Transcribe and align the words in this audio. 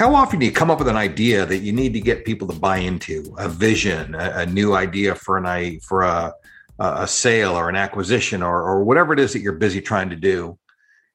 How 0.00 0.14
often 0.14 0.38
do 0.38 0.46
you 0.46 0.52
come 0.52 0.70
up 0.70 0.78
with 0.78 0.88
an 0.88 0.96
idea 0.96 1.44
that 1.44 1.58
you 1.58 1.74
need 1.74 1.92
to 1.92 2.00
get 2.00 2.24
people 2.24 2.48
to 2.48 2.58
buy 2.58 2.78
into 2.78 3.34
a 3.36 3.50
vision, 3.50 4.14
a, 4.14 4.32
a 4.36 4.46
new 4.46 4.72
idea 4.72 5.14
for 5.14 5.36
an 5.36 5.78
for 5.80 6.04
a 6.04 6.32
a 6.78 7.06
sale 7.06 7.52
or 7.52 7.68
an 7.68 7.76
acquisition 7.76 8.42
or 8.42 8.62
or 8.62 8.82
whatever 8.82 9.12
it 9.12 9.20
is 9.20 9.34
that 9.34 9.40
you're 9.40 9.52
busy 9.52 9.82
trying 9.82 10.08
to 10.08 10.16
do, 10.16 10.58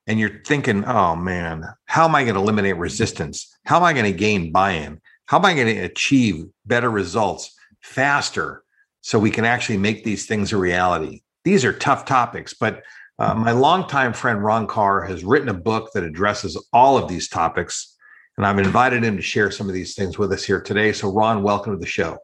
and 0.06 0.19
you're 0.19 0.39
thinking, 0.45 0.86
oh 0.86 1.16
man, 1.16 1.66
how 1.86 2.06
am 2.06 2.13
I 2.13 2.25
going 2.25 2.36
to 2.36 2.39
eliminate 2.39 2.78
resistance? 2.78 3.58
How 3.66 3.78
am 3.78 3.83
I 3.86 3.94
going 3.94 4.06
to 4.06 4.11
gain 4.11 4.52
buy-in? 4.52 5.02
How 5.25 5.39
am 5.39 5.45
I 5.45 5.56
going 5.56 5.75
to 5.75 5.81
achieve 5.81 6.45
better 6.67 6.91
results 6.91 7.56
faster 7.81 8.63
so 9.02 9.17
we 9.17 9.31
can 9.31 9.45
actually 9.45 9.80
make 9.80 10.03
these 10.03 10.28
things 10.28 10.53
a 10.53 10.58
reality? 10.58 11.23
These 11.44 11.66
are 11.66 11.73
tough 11.73 12.06
topics, 12.06 12.53
but 12.53 12.83
uh, 13.17 13.33
my 13.33 13.52
longtime 13.52 14.13
friend 14.13 14.44
Ron 14.44 14.67
Karr 14.67 15.02
has 15.02 15.25
written 15.25 15.50
a 15.50 15.56
book 15.56 15.89
that 15.95 16.03
addresses 16.03 16.56
all 16.72 17.00
of 17.00 17.08
these 17.08 17.28
topics 17.28 17.95
and 18.38 18.45
I've 18.45 18.59
invited 18.59 19.03
him 19.03 19.16
to 19.17 19.22
share 19.22 19.52
some 19.52 19.67
of 19.67 19.73
these 19.73 19.95
things 19.95 20.17
with 20.17 20.31
us 20.31 20.44
here 20.44 20.61
today. 20.61 20.91
So, 20.91 21.11
Ron, 21.11 21.44
welcome 21.44 21.73
to 21.73 21.80
the 21.80 21.86
show. 21.86 22.17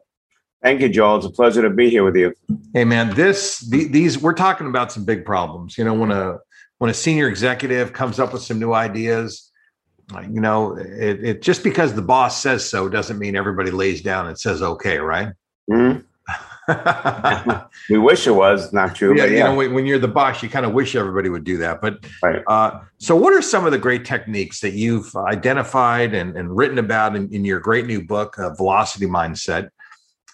Thank 0.62 0.80
you, 0.80 0.88
Joel. 0.88 1.16
It's 1.16 1.26
a 1.26 1.30
pleasure 1.30 1.62
to 1.62 1.70
be 1.70 1.90
here 1.90 2.04
with 2.04 2.16
you. 2.16 2.34
Hey, 2.72 2.84
man, 2.84 3.14
this 3.14 3.58
these 3.68 4.18
we're 4.18 4.32
talking 4.32 4.68
about 4.68 4.92
some 4.92 5.04
big 5.04 5.24
problems. 5.24 5.76
You 5.76 5.84
know, 5.84 5.94
when 5.94 6.12
a 6.12 6.38
when 6.78 6.90
a 6.90 6.94
senior 6.94 7.28
executive 7.28 7.92
comes 7.92 8.20
up 8.20 8.32
with 8.32 8.42
some 8.42 8.60
new 8.60 8.72
ideas, 8.72 9.50
you 10.30 10.40
know, 10.40 10.76
it, 10.76 11.24
it 11.24 11.42
just 11.42 11.64
because 11.64 11.94
the 11.94 12.02
boss 12.02 12.40
says 12.40 12.68
so 12.68 12.88
doesn't 12.88 13.18
mean 13.18 13.34
everybody 13.34 13.72
lays 13.72 14.02
down 14.02 14.28
and 14.28 14.38
says 14.38 14.62
okay, 14.62 14.98
right? 14.98 15.32
Mm-hmm. 15.70 16.02
we 17.90 17.98
wish 17.98 18.26
it 18.26 18.32
was 18.32 18.72
not 18.72 18.94
true. 18.94 19.16
Yeah, 19.16 19.24
yeah. 19.24 19.30
you 19.30 19.44
know, 19.44 19.54
when, 19.54 19.72
when, 19.72 19.86
you're 19.86 19.98
the 19.98 20.08
boss, 20.08 20.42
you 20.42 20.48
kind 20.48 20.64
of 20.64 20.72
wish 20.72 20.94
everybody 20.94 21.28
would 21.28 21.44
do 21.44 21.56
that. 21.58 21.80
But 21.80 22.04
right. 22.22 22.42
uh, 22.46 22.80
so, 22.98 23.16
what 23.16 23.32
are 23.32 23.42
some 23.42 23.66
of 23.66 23.72
the 23.72 23.78
great 23.78 24.04
techniques 24.04 24.60
that 24.60 24.72
you've 24.72 25.14
identified 25.16 26.14
and, 26.14 26.36
and 26.36 26.56
written 26.56 26.78
about 26.78 27.16
in, 27.16 27.32
in, 27.32 27.44
your 27.44 27.58
great 27.58 27.86
new 27.86 28.04
book, 28.04 28.38
uh, 28.38 28.54
Velocity 28.54 29.06
Mindset? 29.06 29.70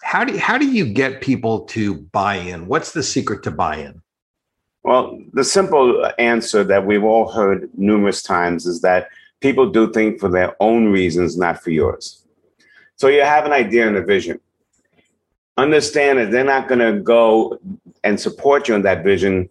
How 0.03 0.23
do 0.23 0.33
you, 0.33 0.39
how 0.39 0.57
do 0.57 0.67
you 0.67 0.85
get 0.85 1.21
people 1.21 1.61
to 1.65 1.95
buy 1.95 2.35
in? 2.35 2.67
What's 2.67 2.91
the 2.91 3.03
secret 3.03 3.43
to 3.43 3.51
buy 3.51 3.77
in? 3.77 4.01
Well, 4.83 5.19
the 5.33 5.43
simple 5.43 6.09
answer 6.19 6.63
that 6.63 6.85
we've 6.85 7.03
all 7.03 7.31
heard 7.31 7.69
numerous 7.77 8.21
times 8.21 8.65
is 8.65 8.81
that 8.81 9.09
people 9.41 9.71
do 9.71 9.91
things 9.91 10.21
for 10.21 10.29
their 10.29 10.55
own 10.61 10.91
reasons, 10.91 11.37
not 11.37 11.61
for 11.61 11.71
yours. 11.71 12.23
So 12.95 13.07
you 13.07 13.21
have 13.21 13.45
an 13.45 13.51
idea 13.51 13.87
and 13.87 13.97
a 13.97 14.03
vision 14.03 14.39
understand 15.59 16.19
that 16.19 16.31
they're 16.31 16.43
not 16.43 16.67
going 16.67 16.79
to 16.79 17.01
go 17.01 17.59
and 18.03 18.19
support 18.19 18.67
you 18.67 18.75
in 18.75 18.81
that 18.83 19.03
vision 19.03 19.49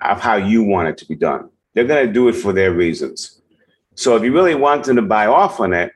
of 0.00 0.20
how 0.20 0.36
you 0.36 0.62
want 0.62 0.88
it 0.88 0.98
to 0.98 1.06
be 1.06 1.14
done. 1.14 1.48
They're 1.74 1.84
going 1.84 2.06
to 2.06 2.12
do 2.12 2.28
it 2.28 2.34
for 2.34 2.52
their 2.52 2.72
reasons. 2.72 3.40
So 3.94 4.16
if 4.16 4.22
you 4.22 4.32
really 4.32 4.54
want 4.54 4.84
them 4.84 4.96
to 4.96 5.02
buy 5.02 5.26
off 5.26 5.60
on 5.60 5.72
it, 5.72 5.92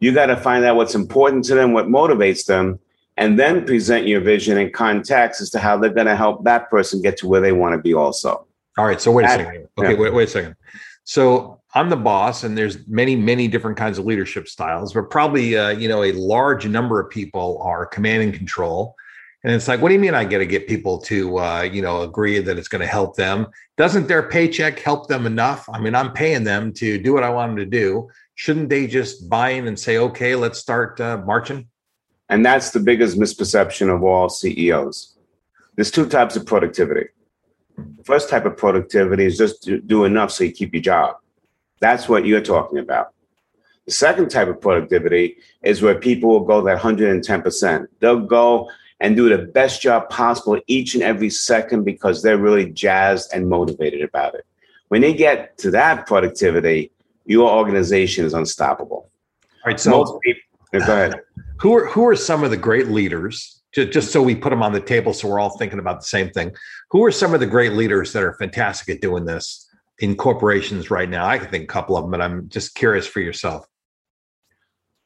you 0.00 0.12
got 0.12 0.26
to 0.26 0.36
find 0.36 0.64
out 0.64 0.76
what's 0.76 0.94
important 0.94 1.44
to 1.46 1.54
them, 1.54 1.72
what 1.72 1.86
motivates 1.86 2.46
them, 2.46 2.78
and 3.16 3.38
then 3.38 3.66
present 3.66 4.06
your 4.06 4.20
vision 4.20 4.56
in 4.58 4.70
context 4.70 5.40
as 5.40 5.50
to 5.50 5.58
how 5.58 5.76
they're 5.76 5.92
going 5.92 6.06
to 6.06 6.16
help 6.16 6.44
that 6.44 6.70
person 6.70 7.02
get 7.02 7.16
to 7.18 7.26
where 7.26 7.40
they 7.40 7.52
want 7.52 7.74
to 7.74 7.78
be 7.78 7.92
also. 7.92 8.46
All 8.76 8.86
right. 8.86 9.00
So 9.00 9.10
wait 9.10 9.26
a 9.26 9.28
second. 9.28 9.68
Okay, 9.76 9.92
yeah. 9.92 9.98
wait, 9.98 10.14
wait 10.14 10.28
a 10.28 10.30
second. 10.30 10.56
So 11.02 11.57
I'm 11.74 11.90
the 11.90 11.96
boss, 11.96 12.44
and 12.44 12.56
there's 12.56 12.86
many, 12.88 13.14
many 13.14 13.46
different 13.46 13.76
kinds 13.76 13.98
of 13.98 14.06
leadership 14.06 14.48
styles, 14.48 14.94
but 14.94 15.10
probably 15.10 15.56
uh, 15.56 15.70
you 15.70 15.88
know 15.88 16.02
a 16.02 16.12
large 16.12 16.66
number 16.66 16.98
of 17.00 17.10
people 17.10 17.60
are 17.62 17.84
command 17.86 18.22
and 18.22 18.34
control. 18.34 18.94
And 19.44 19.54
it's 19.54 19.68
like, 19.68 19.80
what 19.80 19.88
do 19.88 19.94
you 19.94 20.00
mean 20.00 20.14
I 20.14 20.24
got 20.24 20.38
to 20.38 20.46
get 20.46 20.66
people 20.66 20.98
to 21.02 21.38
uh, 21.38 21.62
you 21.62 21.82
know 21.82 22.02
agree 22.02 22.38
that 22.38 22.58
it's 22.58 22.68
going 22.68 22.80
to 22.80 22.86
help 22.86 23.16
them? 23.16 23.46
Doesn't 23.76 24.08
their 24.08 24.28
paycheck 24.28 24.78
help 24.78 25.08
them 25.08 25.26
enough? 25.26 25.68
I 25.72 25.78
mean, 25.78 25.94
I'm 25.94 26.12
paying 26.12 26.44
them 26.44 26.72
to 26.74 26.98
do 26.98 27.12
what 27.12 27.22
I 27.22 27.30
want 27.30 27.50
them 27.50 27.56
to 27.58 27.66
do. 27.66 28.08
Shouldn't 28.34 28.70
they 28.70 28.86
just 28.86 29.28
buy 29.28 29.50
in 29.50 29.66
and 29.66 29.78
say, 29.78 29.98
okay, 29.98 30.36
let's 30.36 30.58
start 30.58 31.00
uh, 31.00 31.18
marching? 31.18 31.68
And 32.30 32.44
that's 32.44 32.70
the 32.70 32.80
biggest 32.80 33.18
misperception 33.18 33.94
of 33.94 34.02
all 34.02 34.28
CEOs. 34.28 35.16
There's 35.76 35.90
two 35.90 36.08
types 36.08 36.36
of 36.36 36.46
productivity. 36.46 37.08
First 38.04 38.28
type 38.28 38.44
of 38.44 38.56
productivity 38.56 39.24
is 39.24 39.38
just 39.38 39.70
do 39.86 40.04
enough 40.04 40.32
so 40.32 40.44
you 40.44 40.52
keep 40.52 40.74
your 40.74 40.82
job. 40.82 41.16
That's 41.80 42.08
what 42.08 42.26
you're 42.26 42.40
talking 42.40 42.78
about. 42.78 43.12
The 43.86 43.92
second 43.92 44.28
type 44.28 44.48
of 44.48 44.60
productivity 44.60 45.38
is 45.62 45.80
where 45.80 45.94
people 45.94 46.28
will 46.30 46.44
go 46.44 46.60
that 46.62 46.78
110%. 46.78 47.86
They'll 48.00 48.20
go 48.20 48.68
and 49.00 49.16
do 49.16 49.28
the 49.28 49.38
best 49.38 49.80
job 49.80 50.08
possible 50.10 50.60
each 50.66 50.94
and 50.94 51.02
every 51.02 51.30
second 51.30 51.84
because 51.84 52.22
they're 52.22 52.38
really 52.38 52.70
jazzed 52.70 53.30
and 53.32 53.48
motivated 53.48 54.02
about 54.02 54.34
it. 54.34 54.44
When 54.88 55.00
they 55.00 55.14
get 55.14 55.56
to 55.58 55.70
that 55.70 56.06
productivity, 56.06 56.90
your 57.24 57.50
organization 57.50 58.24
is 58.24 58.34
unstoppable. 58.34 59.10
All 59.64 59.66
right. 59.66 59.78
So, 59.78 60.18
people, 60.24 60.42
go 60.72 60.78
ahead. 60.78 61.20
Who 61.60 61.74
are 61.74 61.86
who 61.86 62.06
are 62.06 62.14
some 62.14 62.44
of 62.44 62.52
the 62.52 62.56
great 62.56 62.86
leaders? 62.86 63.62
Just, 63.74 63.90
just 63.90 64.12
so 64.12 64.22
we 64.22 64.36
put 64.36 64.50
them 64.50 64.62
on 64.62 64.72
the 64.72 64.80
table, 64.80 65.12
so 65.12 65.26
we're 65.26 65.40
all 65.40 65.58
thinking 65.58 65.80
about 65.80 65.98
the 65.98 66.06
same 66.06 66.30
thing. 66.30 66.54
Who 66.92 67.04
are 67.04 67.10
some 67.10 67.34
of 67.34 67.40
the 67.40 67.46
great 67.46 67.72
leaders 67.72 68.12
that 68.12 68.22
are 68.22 68.34
fantastic 68.34 68.94
at 68.94 69.00
doing 69.00 69.24
this? 69.24 69.67
In 70.00 70.16
corporations 70.16 70.90
right 70.90 71.08
now? 71.08 71.26
I 71.26 71.38
can 71.38 71.48
think 71.48 71.64
a 71.64 71.72
couple 71.72 71.96
of 71.96 72.04
them, 72.04 72.10
but 72.10 72.20
I'm 72.20 72.48
just 72.48 72.74
curious 72.74 73.06
for 73.06 73.20
yourself. 73.20 73.66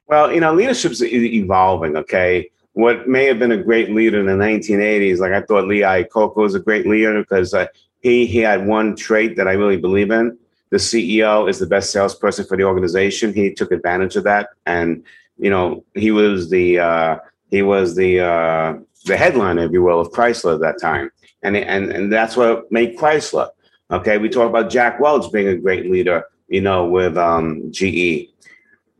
Well, 0.07 0.31
you 0.31 0.39
know, 0.39 0.53
leadership's 0.53 1.01
evolving. 1.01 1.97
Okay, 1.97 2.49
what 2.73 3.07
may 3.07 3.25
have 3.25 3.39
been 3.39 3.51
a 3.51 3.63
great 3.63 3.91
leader 3.91 4.19
in 4.19 4.25
the 4.25 4.43
1980s, 4.43 5.19
like 5.19 5.31
I 5.31 5.41
thought 5.41 5.67
Lee 5.67 5.81
Iacocca 5.81 6.35
was 6.35 6.55
a 6.55 6.59
great 6.59 6.87
leader 6.87 7.19
because 7.21 7.53
uh, 7.53 7.67
he 8.01 8.25
he 8.25 8.39
had 8.39 8.67
one 8.67 8.95
trait 8.95 9.37
that 9.37 9.47
I 9.47 9.53
really 9.53 9.77
believe 9.77 10.11
in. 10.11 10.37
The 10.69 10.77
CEO 10.77 11.47
is 11.47 11.59
the 11.59 11.67
best 11.67 11.91
salesperson 11.91 12.45
for 12.45 12.57
the 12.57 12.63
organization. 12.63 13.33
He 13.33 13.53
took 13.53 13.71
advantage 13.71 14.15
of 14.15 14.23
that, 14.23 14.49
and 14.65 15.03
you 15.37 15.49
know, 15.49 15.83
he 15.93 16.11
was 16.11 16.49
the 16.49 16.79
uh, 16.79 17.17
he 17.49 17.61
was 17.61 17.95
the 17.95 18.19
uh, 18.19 18.75
the 19.05 19.17
headline, 19.17 19.59
if 19.59 19.71
you 19.71 19.83
will, 19.83 19.99
of 19.99 20.11
Chrysler 20.11 20.55
at 20.55 20.61
that 20.61 20.81
time, 20.81 21.11
and 21.43 21.55
and 21.55 21.91
and 21.91 22.11
that's 22.11 22.35
what 22.35 22.71
made 22.71 22.97
Chrysler. 22.97 23.49
Okay, 23.91 24.17
we 24.17 24.29
talk 24.29 24.49
about 24.49 24.69
Jack 24.69 24.99
Welch 24.99 25.31
being 25.31 25.47
a 25.47 25.57
great 25.57 25.89
leader, 25.89 26.23
you 26.47 26.61
know, 26.61 26.85
with 26.85 27.17
um, 27.17 27.71
GE, 27.71 28.29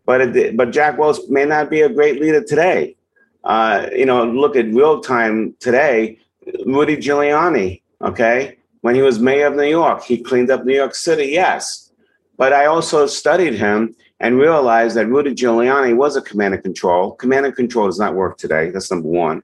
but 0.06 0.22
it, 0.22 0.58
but 0.58 0.72
Jack 0.72 0.98
Welch 0.98 1.18
may 1.30 1.46
not 1.46 1.70
be 1.70 1.82
a 1.82 1.90
great 1.90 2.22
leader 2.22 2.44
today. 2.44 2.96
Uh, 3.44 3.88
you 3.96 4.06
know, 4.06 4.26
look 4.26 4.56
at 4.56 4.66
real 4.68 5.00
time 5.00 5.56
today. 5.60 6.20
Rudy 6.66 6.98
Giuliani, 6.98 7.82
okay, 8.02 8.58
when 8.82 8.96
he 8.96 9.02
was 9.02 9.20
mayor 9.20 9.48
of 9.48 9.56
New 9.56 9.64
York, 9.64 10.04
he 10.04 10.18
cleaned 10.18 10.52
up 10.52 10.66
New 10.66 10.76
York 10.76 10.96
City, 10.96 11.28
yes. 11.28 11.92
But 12.38 12.52
I 12.52 12.66
also 12.66 13.06
studied 13.06 13.54
him 13.54 13.96
and 14.20 14.38
realized 14.38 14.98
that 14.98 15.08
Rudy 15.08 15.34
Giuliani 15.34 15.96
was 15.96 16.18
a 16.18 16.22
command 16.22 16.54
and 16.54 16.64
control. 16.64 17.12
Command 17.14 17.46
and 17.46 17.56
control 17.56 17.88
does 17.88 18.00
not 18.00 18.16
work 18.16 18.38
today. 18.38 18.70
That's 18.70 18.92
number 18.92 19.08
one. 19.08 19.44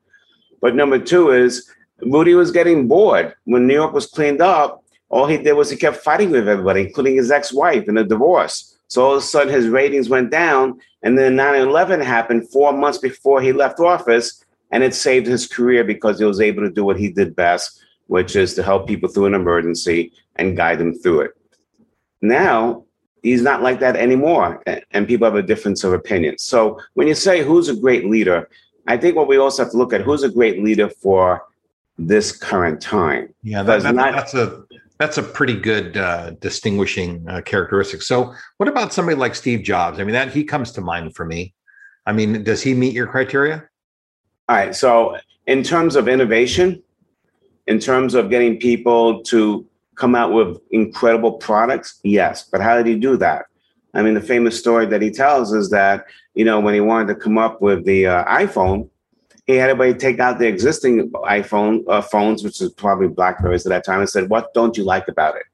But 0.61 0.75
number 0.75 0.99
two 0.99 1.31
is 1.31 1.69
Rudy 2.01 2.33
was 2.33 2.51
getting 2.51 2.87
bored 2.87 3.33
when 3.45 3.67
New 3.67 3.73
York 3.73 3.93
was 3.93 4.07
cleaned 4.07 4.41
up 4.41 4.78
all 5.09 5.25
he 5.25 5.37
did 5.37 5.53
was 5.53 5.69
he 5.69 5.77
kept 5.77 5.97
fighting 5.97 6.29
with 6.29 6.47
everybody, 6.47 6.81
including 6.81 7.15
his 7.15 7.31
ex-wife 7.31 7.87
in 7.87 7.97
a 7.97 8.03
divorce. 8.03 8.77
So 8.87 9.03
all 9.03 9.11
of 9.13 9.19
a 9.19 9.21
sudden 9.21 9.53
his 9.53 9.67
ratings 9.67 10.09
went 10.09 10.31
down. 10.31 10.79
And 11.03 11.17
then 11.17 11.35
9-11 11.35 12.03
happened 12.03 12.49
four 12.49 12.73
months 12.73 12.97
before 12.99 13.41
he 13.41 13.51
left 13.51 13.79
office. 13.79 14.43
And 14.71 14.83
it 14.83 14.93
saved 14.93 15.25
his 15.25 15.47
career 15.47 15.83
because 15.83 16.19
he 16.19 16.25
was 16.25 16.39
able 16.39 16.61
to 16.63 16.69
do 16.69 16.83
what 16.83 16.99
he 16.99 17.09
did 17.09 17.35
best, 17.35 17.81
which 18.07 18.35
is 18.35 18.53
to 18.55 18.63
help 18.63 18.87
people 18.87 19.09
through 19.09 19.25
an 19.25 19.33
emergency 19.33 20.13
and 20.35 20.55
guide 20.55 20.79
them 20.79 20.93
through 20.93 21.21
it. 21.21 21.31
Now 22.21 22.85
he's 23.23 23.41
not 23.41 23.63
like 23.63 23.79
that 23.79 23.95
anymore. 23.95 24.63
And 24.91 25.07
people 25.07 25.25
have 25.25 25.35
a 25.35 25.41
difference 25.41 25.83
of 25.83 25.93
opinion. 25.93 26.37
So 26.37 26.79
when 26.93 27.07
you 27.07 27.15
say 27.15 27.43
who's 27.43 27.67
a 27.67 27.75
great 27.75 28.05
leader, 28.05 28.47
I 28.87 28.97
think 28.97 29.15
what 29.15 29.27
we 29.27 29.37
also 29.37 29.63
have 29.63 29.71
to 29.71 29.77
look 29.77 29.93
at 29.93 30.01
who's 30.01 30.23
a 30.23 30.29
great 30.29 30.63
leader 30.63 30.89
for 30.89 31.43
this 31.97 32.31
current 32.31 32.81
time. 32.81 33.33
Yeah, 33.43 33.63
that, 33.63 33.83
that, 33.83 33.95
not, 33.95 34.13
that's 34.13 34.33
a 34.33 34.63
that's 34.99 35.17
a 35.17 35.23
pretty 35.23 35.55
good 35.55 35.95
uh, 35.95 36.31
distinguishing 36.41 37.25
uh, 37.27 37.41
characteristic. 37.41 38.01
So, 38.01 38.33
what 38.57 38.67
about 38.67 38.93
somebody 38.93 39.17
like 39.17 39.33
Steve 39.33 39.63
Jobs? 39.63 39.99
I 39.99 40.03
mean, 40.03 40.13
that 40.13 40.31
he 40.31 40.43
comes 40.43 40.73
to 40.73 40.81
mind 40.81 41.15
for 41.15 41.25
me. 41.25 41.53
I 42.05 42.11
mean, 42.11 42.43
does 42.43 42.61
he 42.61 42.73
meet 42.73 42.93
your 42.93 43.07
criteria? 43.07 43.63
All 44.49 44.55
right. 44.57 44.75
So, 44.75 45.17
in 45.47 45.63
terms 45.63 45.95
of 45.95 46.09
innovation, 46.09 46.83
in 47.65 47.79
terms 47.79 48.13
of 48.13 48.29
getting 48.29 48.59
people 48.59 49.23
to 49.23 49.65
come 49.95 50.15
out 50.15 50.33
with 50.33 50.57
incredible 50.71 51.33
products, 51.33 51.99
yes. 52.03 52.43
But 52.43 52.61
how 52.61 52.75
did 52.75 52.85
he 52.85 52.95
do 52.95 53.15
that? 53.17 53.45
I 53.93 54.01
mean, 54.01 54.13
the 54.13 54.21
famous 54.21 54.59
story 54.59 54.85
that 54.87 55.01
he 55.01 55.11
tells 55.11 55.53
is 55.53 55.69
that 55.69 56.05
you 56.35 56.43
know 56.43 56.59
when 56.59 56.73
he 56.73 56.81
wanted 56.81 57.13
to 57.13 57.15
come 57.15 57.37
up 57.37 57.61
with 57.61 57.85
the 57.85 58.05
uh, 58.05 58.25
iPhone, 58.25 58.89
he 59.49 59.55
had 59.55 59.71
everybody 59.71 59.97
take 59.97 60.19
out 60.19 60.37
the 60.37 60.45
existing 60.45 61.09
iPhone 61.09 61.83
uh, 61.87 62.01
phones, 62.01 62.43
which 62.43 62.59
was 62.59 62.71
probably 62.71 63.07
Blackberries 63.07 63.65
at 63.65 63.71
that 63.71 63.83
time, 63.83 63.99
and 63.99 64.07
said, 64.07 64.29
"What 64.29 64.53
don't 64.53 64.77
you 64.77 64.83
like 64.83 65.07
about 65.07 65.37
it?" 65.37 65.47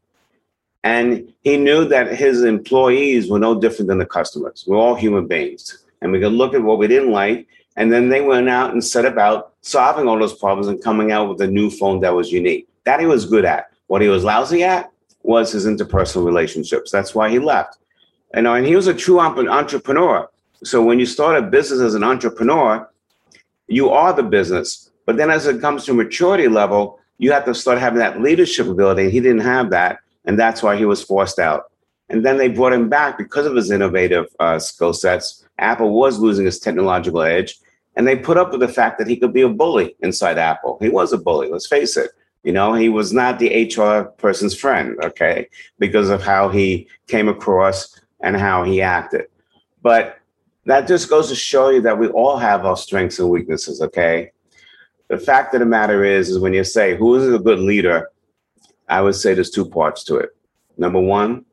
And 0.84 1.34
he 1.44 1.56
knew 1.56 1.86
that 1.86 2.14
his 2.14 2.44
employees 2.44 3.30
were 3.30 3.40
no 3.40 3.58
different 3.58 3.88
than 3.88 4.00
the 4.00 4.06
customers. 4.06 4.66
We're 4.68 4.76
all 4.76 4.96
human 4.96 5.28
beings, 5.28 5.86
and 6.02 6.12
we 6.12 6.20
could 6.20 6.34
look 6.34 6.54
at 6.54 6.62
what 6.62 6.78
we 6.78 6.90
didn't 6.90 7.12
like, 7.12 7.48
and 7.78 7.90
then 7.90 8.10
they 8.10 8.20
went 8.20 8.50
out 8.50 8.74
and 8.74 8.84
set 8.84 9.06
about 9.06 9.54
solving 9.62 10.10
all 10.10 10.20
those 10.20 10.38
problems 10.38 10.68
and 10.68 10.84
coming 10.84 11.14
out 11.14 11.30
with 11.30 11.40
a 11.40 11.48
new 11.48 11.70
phone 11.70 12.02
that 12.02 12.14
was 12.14 12.34
unique. 12.34 12.68
That 12.84 13.00
he 13.00 13.06
was 13.06 13.26
good 13.26 13.46
at. 13.46 13.72
What 13.88 14.02
he 14.02 14.10
was 14.10 14.26
lousy 14.26 14.62
at 14.64 14.92
was 15.24 15.54
his 15.54 15.66
interpersonal 15.66 16.26
relationships. 16.26 16.92
That's 16.92 17.16
why 17.16 17.30
he 17.30 17.40
left. 17.40 17.78
Know, 18.34 18.56
and 18.56 18.66
he 18.66 18.76
was 18.76 18.88
a 18.88 18.94
true 18.94 19.22
entrepreneur. 19.22 20.30
So 20.66 20.84
when 20.84 21.00
you 21.00 21.06
start 21.06 21.42
a 21.42 21.42
business 21.42 21.80
as 21.80 21.96
an 21.96 22.04
entrepreneur, 22.04 22.90
you 23.68 23.90
are 23.90 24.14
the 24.14 24.24
business. 24.24 24.92
But 25.06 25.18
then 25.18 25.30
as 25.30 25.48
it 25.48 25.62
comes 25.62 25.86
to 25.86 25.94
maturity 25.94 26.48
level, 26.48 27.00
you 27.18 27.32
have 27.32 27.46
to 27.46 27.56
start 27.56 27.80
having 27.80 28.00
that 28.00 28.22
leadership 28.22 28.68
ability. 28.68 29.10
He 29.10 29.20
didn't 29.20 29.40
have 29.40 29.70
that. 29.72 30.00
And 30.26 30.38
that's 30.40 30.64
why 30.64 30.76
he 30.76 30.86
was 30.86 31.04
forced 31.04 31.40
out. 31.40 31.72
And 32.10 32.26
then 32.26 32.38
they 32.38 32.48
brought 32.48 32.74
him 32.74 32.90
back 32.90 33.18
because 33.18 33.46
of 33.46 33.56
his 33.56 33.72
innovative 33.72 34.26
uh, 34.40 34.60
skill 34.60 34.94
sets. 34.94 35.46
Apple 35.58 35.92
was 35.92 36.20
losing 36.20 36.46
its 36.46 36.60
technological 36.60 37.22
edge. 37.22 37.58
And 37.96 38.08
they 38.08 38.16
put 38.16 38.38
up 38.38 38.52
with 38.52 38.60
the 38.60 38.68
fact 38.68 39.00
that 39.00 39.08
he 39.08 39.16
could 39.16 39.34
be 39.34 39.42
a 39.42 39.50
bully 39.50 39.96
inside 40.02 40.38
Apple. 40.38 40.78
He 40.82 40.90
was 40.90 41.14
a 41.14 41.18
bully, 41.18 41.50
let's 41.50 41.68
face 41.68 41.96
it. 41.96 42.12
You 42.44 42.52
know, 42.52 42.74
he 42.74 42.90
was 42.90 43.12
not 43.12 43.40
the 43.40 43.74
HR 43.76 44.04
person's 44.18 44.56
friend, 44.56 44.98
okay, 45.04 45.48
because 45.80 46.10
of 46.10 46.22
how 46.22 46.50
he 46.50 46.88
came 47.08 47.28
across 47.28 48.00
and 48.22 48.36
how 48.36 48.64
he 48.64 48.82
acted. 48.82 49.26
But 49.82 50.20
that 50.66 50.88
just 50.88 51.10
goes 51.10 51.30
to 51.30 51.36
show 51.36 51.70
you 51.70 51.82
that 51.82 51.98
we 51.98 52.08
all 52.08 52.38
have 52.38 52.66
our 52.66 52.78
strengths 52.78 53.20
and 53.20 53.30
weaknesses, 53.30 53.82
okay? 53.82 54.32
The 55.08 55.18
fact 55.18 55.54
of 55.54 55.60
the 55.60 55.66
matter 55.66 56.04
is, 56.04 56.30
is 56.30 56.40
when 56.40 56.54
you 56.54 56.64
say 56.64 56.98
who 56.98 57.16
is 57.16 57.32
a 57.32 57.40
good 57.40 57.60
leader, 57.60 58.10
I 58.90 59.02
would 59.02 59.16
say 59.16 59.34
there's 59.34 59.52
two 59.52 59.66
parts 59.66 60.04
to 60.06 60.18
it. 60.18 60.36
Number 60.78 61.00
one, 61.00 61.46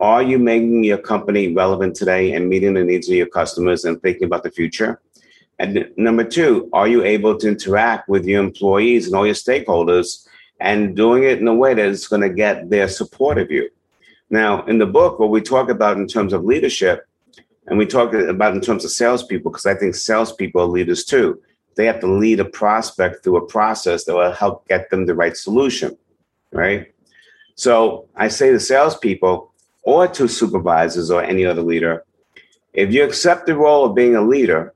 are 0.00 0.22
you 0.22 0.38
making 0.38 0.82
your 0.82 0.98
company 0.98 1.54
relevant 1.54 1.94
today 1.94 2.32
and 2.32 2.48
meeting 2.48 2.74
the 2.74 2.82
needs 2.82 3.08
of 3.08 3.14
your 3.14 3.28
customers 3.28 3.84
and 3.84 4.02
thinking 4.02 4.24
about 4.24 4.42
the 4.42 4.50
future? 4.50 5.00
And 5.60 5.88
number 5.96 6.24
two, 6.24 6.68
are 6.72 6.88
you 6.88 7.04
able 7.04 7.38
to 7.38 7.46
interact 7.46 8.08
with 8.08 8.26
your 8.26 8.42
employees 8.42 9.06
and 9.06 9.14
all 9.14 9.24
your 9.24 9.36
stakeholders 9.36 10.26
and 10.58 10.96
doing 10.96 11.22
it 11.22 11.38
in 11.38 11.46
a 11.46 11.54
way 11.54 11.74
that 11.74 11.86
is 11.86 12.08
going 12.08 12.22
to 12.22 12.30
get 12.30 12.68
their 12.68 12.88
support 12.88 13.38
of 13.38 13.52
you? 13.52 13.70
Now, 14.28 14.64
in 14.64 14.78
the 14.78 14.86
book, 14.86 15.20
what 15.20 15.30
we 15.30 15.40
talk 15.40 15.68
about 15.68 15.98
in 15.98 16.08
terms 16.08 16.32
of 16.32 16.44
leadership 16.44 17.06
and 17.66 17.78
we 17.78 17.86
talk 17.86 18.12
about 18.12 18.54
in 18.54 18.60
terms 18.60 18.84
of 18.84 18.90
salespeople, 18.90 19.50
because 19.50 19.66
I 19.66 19.74
think 19.74 19.94
salespeople 19.94 20.60
are 20.60 20.66
leaders 20.66 21.04
too. 21.04 21.40
They 21.76 21.86
have 21.86 22.00
to 22.00 22.06
lead 22.06 22.40
a 22.40 22.44
prospect 22.44 23.22
through 23.22 23.36
a 23.36 23.46
process 23.46 24.04
that 24.04 24.14
will 24.14 24.32
help 24.32 24.68
get 24.68 24.90
them 24.90 25.06
the 25.06 25.14
right 25.14 25.36
solution, 25.36 25.96
right? 26.52 26.92
So 27.54 28.08
I 28.16 28.28
say 28.28 28.50
to 28.50 28.60
salespeople 28.60 29.52
or 29.82 30.08
to 30.08 30.28
supervisors 30.28 31.10
or 31.10 31.22
any 31.22 31.44
other 31.44 31.62
leader, 31.62 32.04
if 32.72 32.92
you 32.92 33.04
accept 33.04 33.46
the 33.46 33.56
role 33.56 33.84
of 33.84 33.94
being 33.94 34.16
a 34.16 34.22
leader, 34.22 34.74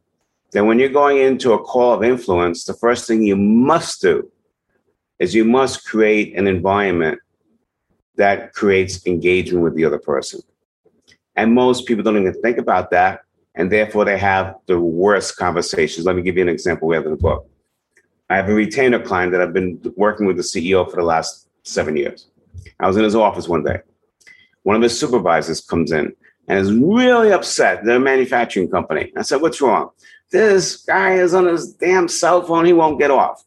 then 0.52 0.66
when 0.66 0.78
you're 0.78 0.88
going 0.88 1.18
into 1.18 1.52
a 1.52 1.62
call 1.62 1.92
of 1.92 2.04
influence, 2.04 2.64
the 2.64 2.74
first 2.74 3.06
thing 3.06 3.22
you 3.22 3.36
must 3.36 4.00
do 4.00 4.30
is 5.18 5.34
you 5.34 5.44
must 5.44 5.86
create 5.86 6.36
an 6.36 6.46
environment 6.46 7.18
that 8.16 8.52
creates 8.52 9.06
engagement 9.06 9.64
with 9.64 9.74
the 9.74 9.84
other 9.84 9.98
person. 9.98 10.40
And 11.36 11.54
most 11.54 11.86
people 11.86 12.02
don't 12.02 12.18
even 12.18 12.40
think 12.42 12.58
about 12.58 12.90
that. 12.90 13.20
And 13.54 13.70
therefore, 13.70 14.04
they 14.04 14.18
have 14.18 14.56
the 14.66 14.80
worst 14.80 15.36
conversations. 15.36 16.06
Let 16.06 16.16
me 16.16 16.22
give 16.22 16.36
you 16.36 16.42
an 16.42 16.48
example. 16.48 16.88
We 16.88 16.96
have 16.96 17.04
in 17.04 17.12
the 17.12 17.16
book. 17.16 17.48
I 18.28 18.36
have 18.36 18.48
a 18.48 18.54
retainer 18.54 18.98
client 18.98 19.32
that 19.32 19.40
I've 19.40 19.52
been 19.52 19.80
working 19.96 20.26
with 20.26 20.36
the 20.36 20.42
CEO 20.42 20.88
for 20.90 20.96
the 20.96 21.04
last 21.04 21.48
seven 21.62 21.96
years. 21.96 22.26
I 22.80 22.86
was 22.86 22.96
in 22.96 23.04
his 23.04 23.14
office 23.14 23.48
one 23.48 23.64
day. 23.64 23.80
One 24.64 24.76
of 24.76 24.82
his 24.82 24.98
supervisors 24.98 25.60
comes 25.60 25.92
in 25.92 26.12
and 26.48 26.58
is 26.58 26.72
really 26.72 27.32
upset. 27.32 27.84
They're 27.84 27.96
a 27.96 28.00
manufacturing 28.00 28.68
company. 28.68 29.12
I 29.16 29.22
said, 29.22 29.40
What's 29.40 29.60
wrong? 29.60 29.90
This 30.32 30.76
guy 30.76 31.14
is 31.14 31.34
on 31.34 31.46
his 31.46 31.72
damn 31.72 32.08
cell 32.08 32.42
phone. 32.42 32.64
He 32.64 32.72
won't 32.72 32.98
get 32.98 33.10
off. 33.10 33.44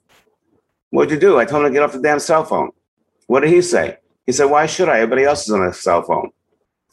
What'd 0.92 1.12
you 1.12 1.20
do? 1.20 1.38
I 1.38 1.46
told 1.46 1.66
him 1.66 1.72
to 1.72 1.74
get 1.74 1.84
off 1.84 1.92
the 1.92 2.02
damn 2.02 2.20
cell 2.20 2.46
phone. 2.46 2.72
What 3.28 3.42
did 3.42 3.52
he 3.52 3.62
say? 3.62 3.98
He 4.26 4.32
said, 4.32 4.46
Why 4.46 4.66
should 4.66 4.90
I? 4.90 5.00
Everybody 5.00 5.26
else 5.26 5.48
is 5.48 5.54
on 5.54 5.64
a 5.64 5.74
cell 5.74 6.04
phone. 6.04 6.32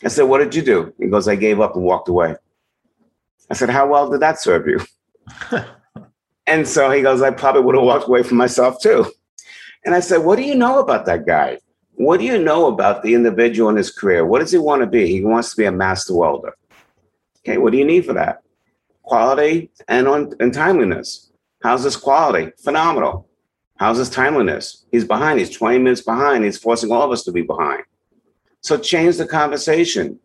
I 0.05 0.09
said, 0.09 0.25
What 0.25 0.39
did 0.39 0.55
you 0.55 0.63
do? 0.63 0.93
He 0.99 1.07
goes, 1.07 1.29
I 1.29 1.37
gave 1.37 1.61
up 1.61 1.75
and 1.75 1.85
walked 1.85 2.09
away. 2.09 2.37
I 3.51 3.55
said, 3.55 3.71
How 3.71 3.87
well 3.89 4.11
did 4.11 4.21
that 4.21 4.41
serve 4.41 4.67
you? 4.67 4.81
and 6.47 6.67
so 6.67 6.91
he 6.91 7.03
goes, 7.03 7.23
I 7.23 7.31
probably 7.31 7.63
would 7.63 7.75
have 7.75 7.85
walked 7.85 8.09
away 8.09 8.23
from 8.23 8.37
myself 8.37 8.81
too. 8.81 9.07
And 9.85 9.95
I 9.95 10.01
said, 10.01 10.19
What 10.19 10.37
do 10.37 10.43
you 10.43 10.55
know 10.55 10.81
about 10.81 11.07
that 11.07 11.27
guy? 11.27 11.59
What 11.95 12.21
do 12.21 12.27
you 12.27 12.39
know 12.39 12.67
about 12.67 13.03
the 13.03 13.15
individual 13.15 13.71
in 13.71 13.77
his 13.77 13.91
career? 13.91 14.27
What 14.27 14.41
does 14.41 14.53
he 14.53 14.59
want 14.59 14.83
to 14.83 14.87
be? 14.87 15.07
He 15.07 15.25
wants 15.25 15.51
to 15.51 15.57
be 15.57 15.65
a 15.65 15.73
master 15.73 16.15
welder. 16.15 16.55
Okay, 17.41 17.57
what 17.57 17.73
do 17.73 17.79
you 17.79 17.87
need 17.87 18.05
for 18.05 18.13
that? 18.13 18.43
Quality 19.03 19.71
and 19.89 20.07
on 20.07 20.33
and 20.41 20.53
timeliness. 20.53 21.31
How's 21.63 21.85
his 21.85 21.97
quality? 21.97 22.53
Phenomenal. 22.63 23.29
How's 23.77 23.99
his 23.99 24.11
timeliness? 24.11 24.85
He's 24.91 25.05
behind. 25.05 25.39
He's 25.39 25.51
20 25.51 25.79
minutes 25.79 26.03
behind. 26.03 26.45
He's 26.45 26.59
forcing 26.59 26.91
all 26.91 27.03
of 27.03 27.11
us 27.11 27.25
to 27.25 27.33
be 27.33 27.43
behind. 27.43 27.85
So 28.67 28.77
change 28.77 29.17
the 29.17 29.29
conversation. 29.29 30.19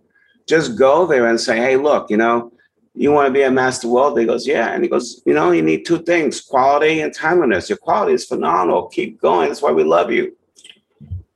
Just 0.48 0.76
go 0.76 1.06
there 1.06 1.28
and 1.28 1.40
say, 1.40 1.58
hey, 1.58 1.76
look, 1.78 2.10
you 2.10 2.18
know, 2.18 2.52
you 2.96 3.12
want 3.12 3.28
to 3.28 3.32
be 3.32 3.44
a 3.44 3.52
master 3.52 3.88
welder? 3.88 4.22
He 4.22 4.26
goes, 4.26 4.48
yeah. 4.48 4.74
And 4.74 4.84
he 4.84 4.90
goes, 4.90 5.22
you 5.28 5.36
know, 5.36 5.52
you 5.52 5.62
need 5.62 5.86
two 5.86 6.00
things 6.00 6.42
quality 6.42 7.02
and 7.02 7.14
timeliness. 7.14 7.70
Your 7.70 7.78
quality 7.78 8.14
is 8.14 8.26
phenomenal. 8.26 8.88
Keep 8.88 9.22
going. 9.22 9.50
That's 9.50 9.62
why 9.62 9.72
we 9.72 9.84
love 9.84 10.12
you. 10.12 10.36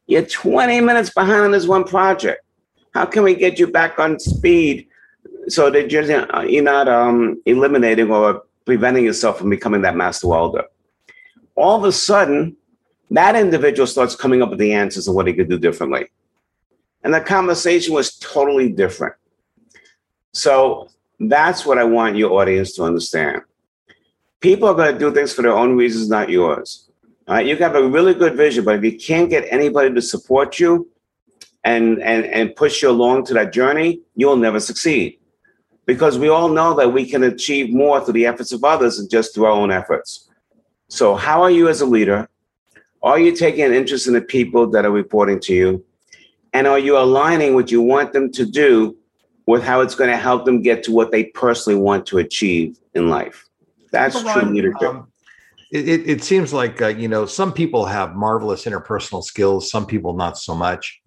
You're 0.07 0.25
20 0.25 0.81
minutes 0.81 1.11
behind 1.11 1.43
on 1.43 1.51
this 1.51 1.67
one 1.67 1.83
project. 1.83 2.43
How 2.95 3.05
can 3.05 3.21
we 3.21 3.35
get 3.35 3.59
you 3.59 3.67
back 3.67 3.99
on 3.99 4.17
speed 4.17 4.87
so 5.47 5.69
that 5.69 5.91
you're, 5.91 6.61
not 6.63 6.87
um, 6.87 7.39
eliminating 7.45 8.09
or 8.09 8.45
preventing 8.65 9.05
yourself 9.05 9.37
from 9.37 9.51
becoming 9.51 9.83
that 9.83 9.95
master 9.95 10.27
welder? 10.27 10.63
All 11.53 11.77
of 11.77 11.83
a 11.83 11.91
sudden, 11.91 12.57
that 13.11 13.35
individual 13.35 13.85
starts 13.85 14.15
coming 14.15 14.41
up 14.41 14.49
with 14.49 14.57
the 14.57 14.73
answers 14.73 15.07
of 15.07 15.13
what 15.13 15.27
he 15.27 15.33
could 15.33 15.51
do 15.51 15.59
differently. 15.59 16.07
And 17.05 17.13
the 17.13 17.21
conversation 17.21 17.93
was 17.93 18.17
totally 18.17 18.67
different. 18.67 19.13
So 20.33 20.89
that's 21.19 21.63
what 21.63 21.77
I 21.77 21.83
want 21.83 22.15
your 22.15 22.41
audience 22.41 22.73
to 22.73 22.83
understand. 22.83 23.43
People 24.41 24.67
are 24.67 24.73
going 24.73 24.91
to 24.91 24.99
do 24.99 25.13
things 25.13 25.31
for 25.31 25.43
their 25.43 25.55
own 25.55 25.77
reasons, 25.77 26.09
not 26.09 26.31
yours. 26.31 26.89
All 27.27 27.35
right, 27.35 27.45
you 27.45 27.55
can 27.55 27.71
have 27.71 27.75
a 27.75 27.87
really 27.87 28.15
good 28.15 28.35
vision, 28.35 28.65
but 28.65 28.77
if 28.77 28.83
you 28.83 28.97
can't 28.97 29.29
get 29.29 29.45
anybody 29.51 29.93
to 29.93 30.01
support 30.01 30.59
you 30.59 30.89
and, 31.63 32.01
and, 32.01 32.25
and 32.25 32.55
push 32.55 32.81
you 32.81 32.89
along 32.89 33.25
to 33.25 33.35
that 33.35 33.53
journey, 33.53 34.01
you'll 34.15 34.35
never 34.35 34.59
succeed. 34.59 35.19
Because 35.85 36.17
we 36.17 36.29
all 36.29 36.49
know 36.49 36.73
that 36.73 36.91
we 36.91 37.07
can 37.07 37.21
achieve 37.21 37.71
more 37.71 38.03
through 38.03 38.13
the 38.13 38.25
efforts 38.25 38.51
of 38.51 38.63
others 38.63 38.97
than 38.97 39.09
just 39.09 39.35
through 39.35 39.45
our 39.45 39.51
own 39.51 39.71
efforts. 39.71 40.27
So, 40.87 41.13
how 41.13 41.43
are 41.43 41.51
you 41.51 41.69
as 41.69 41.81
a 41.81 41.85
leader? 41.85 42.27
Are 43.03 43.19
you 43.19 43.35
taking 43.35 43.63
an 43.63 43.73
interest 43.73 44.07
in 44.07 44.13
the 44.13 44.21
people 44.21 44.65
that 44.71 44.85
are 44.85 44.91
reporting 44.91 45.39
to 45.41 45.53
you? 45.53 45.85
And 46.55 46.67
are 46.67 46.79
you 46.79 46.97
aligning 46.97 47.53
what 47.53 47.69
you 47.69 47.81
want 47.81 48.13
them 48.13 48.31
to 48.31 48.45
do 48.45 48.95
with 49.45 49.61
how 49.61 49.81
it's 49.81 49.93
going 49.93 50.09
to 50.09 50.15
help 50.15 50.45
them 50.45 50.61
get 50.61 50.83
to 50.83 50.91
what 50.93 51.11
they 51.11 51.25
personally 51.25 51.77
want 51.77 52.05
to 52.07 52.17
achieve 52.17 52.79
in 52.93 53.09
life? 53.09 53.45
That's 53.91 54.21
true 54.21 54.43
leadership. 54.43 54.87
Um, 54.87 55.07
it, 55.73 56.07
it 56.07 56.23
seems 56.23 56.53
like 56.53 56.81
uh, 56.81 56.87
you 56.87 57.09
know 57.09 57.25
some 57.25 57.51
people 57.51 57.85
have 57.85 58.15
marvelous 58.15 58.63
interpersonal 58.63 59.21
skills, 59.21 59.69
some 59.69 59.85
people 59.85 60.13
not 60.13 60.37
so 60.37 60.55
much, 60.55 61.01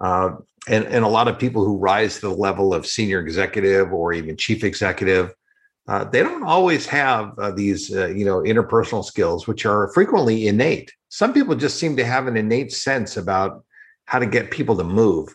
uh, 0.00 0.30
and 0.66 0.86
and 0.86 1.04
a 1.04 1.08
lot 1.08 1.28
of 1.28 1.38
people 1.38 1.62
who 1.62 1.76
rise 1.76 2.14
to 2.14 2.28
the 2.28 2.34
level 2.34 2.72
of 2.72 2.86
senior 2.86 3.20
executive 3.20 3.92
or 3.92 4.14
even 4.14 4.34
chief 4.34 4.64
executive, 4.64 5.34
uh, 5.88 6.04
they 6.04 6.22
don't 6.22 6.44
always 6.44 6.86
have 6.86 7.38
uh, 7.38 7.50
these 7.50 7.94
uh, 7.94 8.06
you 8.06 8.24
know 8.24 8.38
interpersonal 8.40 9.04
skills, 9.04 9.46
which 9.46 9.66
are 9.66 9.92
frequently 9.92 10.48
innate. 10.48 10.90
Some 11.10 11.34
people 11.34 11.54
just 11.54 11.78
seem 11.78 11.96
to 11.98 12.04
have 12.06 12.26
an 12.28 12.38
innate 12.38 12.72
sense 12.72 13.18
about 13.18 13.62
how 14.06 14.18
to 14.18 14.26
get 14.26 14.50
people 14.50 14.76
to 14.76 14.84
move. 14.84 15.34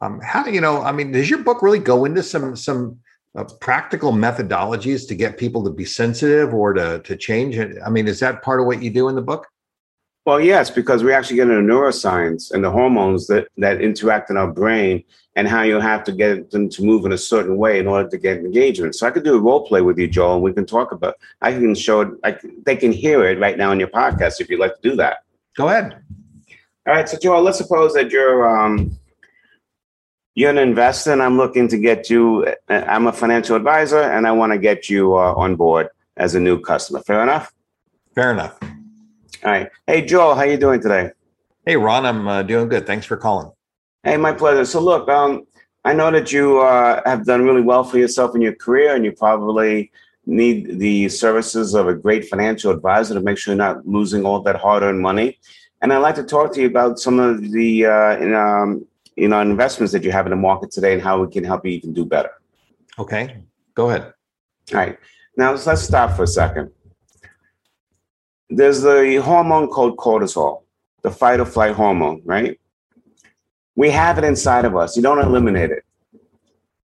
Um, 0.00 0.20
how 0.22 0.42
do 0.42 0.52
you 0.52 0.60
know? 0.60 0.82
I 0.82 0.92
mean, 0.92 1.12
does 1.12 1.28
your 1.28 1.40
book 1.40 1.62
really 1.62 1.78
go 1.78 2.04
into 2.04 2.22
some 2.22 2.56
some 2.56 2.98
uh, 3.36 3.44
practical 3.60 4.12
methodologies 4.12 5.06
to 5.08 5.14
get 5.14 5.36
people 5.36 5.62
to 5.64 5.70
be 5.70 5.84
sensitive 5.84 6.54
or 6.54 6.72
to 6.72 7.00
to 7.00 7.16
change 7.16 7.58
it? 7.58 7.76
I 7.84 7.90
mean, 7.90 8.08
is 8.08 8.20
that 8.20 8.42
part 8.42 8.60
of 8.60 8.66
what 8.66 8.82
you 8.82 8.90
do 8.90 9.08
in 9.08 9.14
the 9.14 9.22
book? 9.22 9.46
Well, 10.26 10.40
yes, 10.40 10.70
because 10.70 11.02
we 11.02 11.12
actually 11.12 11.36
get 11.36 11.48
into 11.48 11.62
neuroscience 11.62 12.52
and 12.52 12.62
the 12.62 12.70
hormones 12.70 13.26
that 13.26 13.48
that 13.58 13.80
interact 13.80 14.30
in 14.30 14.36
our 14.36 14.50
brain 14.50 15.04
and 15.36 15.48
how 15.48 15.62
you 15.62 15.80
have 15.80 16.04
to 16.04 16.12
get 16.12 16.50
them 16.50 16.68
to 16.68 16.84
move 16.84 17.04
in 17.04 17.12
a 17.12 17.18
certain 17.18 17.56
way 17.56 17.78
in 17.78 17.86
order 17.86 18.08
to 18.08 18.18
get 18.18 18.38
engagement. 18.38 18.94
So 18.94 19.06
I 19.06 19.10
could 19.10 19.24
do 19.24 19.36
a 19.36 19.40
role 19.40 19.66
play 19.66 19.80
with 19.80 19.98
you, 19.98 20.08
Joel, 20.08 20.34
and 20.34 20.42
we 20.42 20.52
can 20.52 20.66
talk 20.66 20.92
about. 20.92 21.14
I 21.40 21.52
can 21.52 21.74
show 21.74 22.00
it. 22.02 22.08
I, 22.24 22.36
they 22.64 22.76
can 22.76 22.92
hear 22.92 23.24
it 23.24 23.38
right 23.38 23.56
now 23.56 23.70
in 23.72 23.78
your 23.78 23.88
podcast 23.88 24.40
if 24.40 24.50
you'd 24.50 24.60
like 24.60 24.74
to 24.80 24.90
do 24.90 24.96
that. 24.96 25.18
Go 25.56 25.68
ahead. 25.68 26.02
All 26.86 26.94
right, 26.94 27.06
so 27.06 27.18
Joel, 27.18 27.42
let's 27.42 27.58
suppose 27.58 27.92
that 27.92 28.10
you're 28.10 28.48
um, 28.48 28.98
you're 30.34 30.50
an 30.50 30.56
investor, 30.56 31.12
and 31.12 31.22
I'm 31.22 31.36
looking 31.36 31.68
to 31.68 31.76
get 31.76 32.08
you. 32.08 32.46
Uh, 32.68 32.84
I'm 32.86 33.06
a 33.06 33.12
financial 33.12 33.54
advisor, 33.54 34.00
and 34.00 34.26
I 34.26 34.32
want 34.32 34.52
to 34.52 34.58
get 34.58 34.88
you 34.88 35.14
uh, 35.14 35.34
on 35.34 35.56
board 35.56 35.88
as 36.16 36.34
a 36.34 36.40
new 36.40 36.58
customer. 36.58 37.00
Fair 37.00 37.22
enough. 37.22 37.52
Fair 38.14 38.32
enough. 38.32 38.58
All 38.62 39.50
right. 39.50 39.68
Hey, 39.86 40.06
Joel, 40.06 40.34
how 40.34 40.44
you 40.44 40.56
doing 40.56 40.80
today? 40.80 41.10
Hey, 41.66 41.76
Ron, 41.76 42.06
I'm 42.06 42.26
uh, 42.26 42.42
doing 42.42 42.68
good. 42.68 42.86
Thanks 42.86 43.04
for 43.04 43.18
calling. 43.18 43.52
Hey, 44.02 44.16
my 44.16 44.32
pleasure. 44.32 44.64
So, 44.64 44.80
look, 44.80 45.06
um, 45.10 45.46
I 45.84 45.92
know 45.92 46.10
that 46.10 46.32
you 46.32 46.60
uh, 46.60 47.02
have 47.04 47.26
done 47.26 47.44
really 47.44 47.60
well 47.60 47.84
for 47.84 47.98
yourself 47.98 48.34
in 48.34 48.40
your 48.40 48.54
career, 48.54 48.94
and 48.94 49.04
you 49.04 49.12
probably 49.12 49.92
need 50.24 50.78
the 50.78 51.10
services 51.10 51.74
of 51.74 51.88
a 51.88 51.94
great 51.94 52.26
financial 52.26 52.70
advisor 52.70 53.12
to 53.12 53.20
make 53.20 53.36
sure 53.36 53.52
you're 53.52 53.58
not 53.58 53.86
losing 53.86 54.24
all 54.24 54.40
that 54.40 54.56
hard-earned 54.56 55.00
money. 55.00 55.38
And 55.82 55.92
I'd 55.92 55.98
like 55.98 56.14
to 56.16 56.24
talk 56.24 56.52
to 56.54 56.60
you 56.60 56.66
about 56.66 56.98
some 56.98 57.18
of 57.18 57.50
the 57.52 57.86
uh, 57.86 58.16
in, 58.18 58.34
um, 58.34 58.86
you 59.16 59.28
know 59.28 59.40
investments 59.40 59.92
that 59.92 60.04
you 60.04 60.12
have 60.12 60.26
in 60.26 60.30
the 60.30 60.36
market 60.36 60.70
today 60.70 60.92
and 60.94 61.02
how 61.02 61.20
we 61.22 61.30
can 61.30 61.44
help 61.44 61.64
you 61.64 61.72
even 61.72 61.92
do 61.92 62.04
better. 62.04 62.30
Okay, 62.98 63.44
go 63.74 63.88
ahead. 63.90 64.12
All 64.72 64.78
right. 64.78 64.98
Now 65.36 65.52
let's, 65.52 65.66
let's 65.66 65.82
stop 65.82 66.16
for 66.16 66.24
a 66.24 66.26
second. 66.26 66.70
There's 68.48 68.82
the 68.82 69.16
hormone 69.16 69.68
called 69.68 69.96
cortisol, 69.96 70.62
the 71.02 71.10
fight 71.10 71.40
or 71.40 71.46
flight 71.46 71.74
hormone, 71.74 72.20
right? 72.24 72.58
We 73.76 73.90
have 73.90 74.18
it 74.18 74.24
inside 74.24 74.64
of 74.64 74.76
us. 74.76 74.96
You 74.96 75.02
don't 75.02 75.20
eliminate 75.20 75.70
it. 75.70 75.84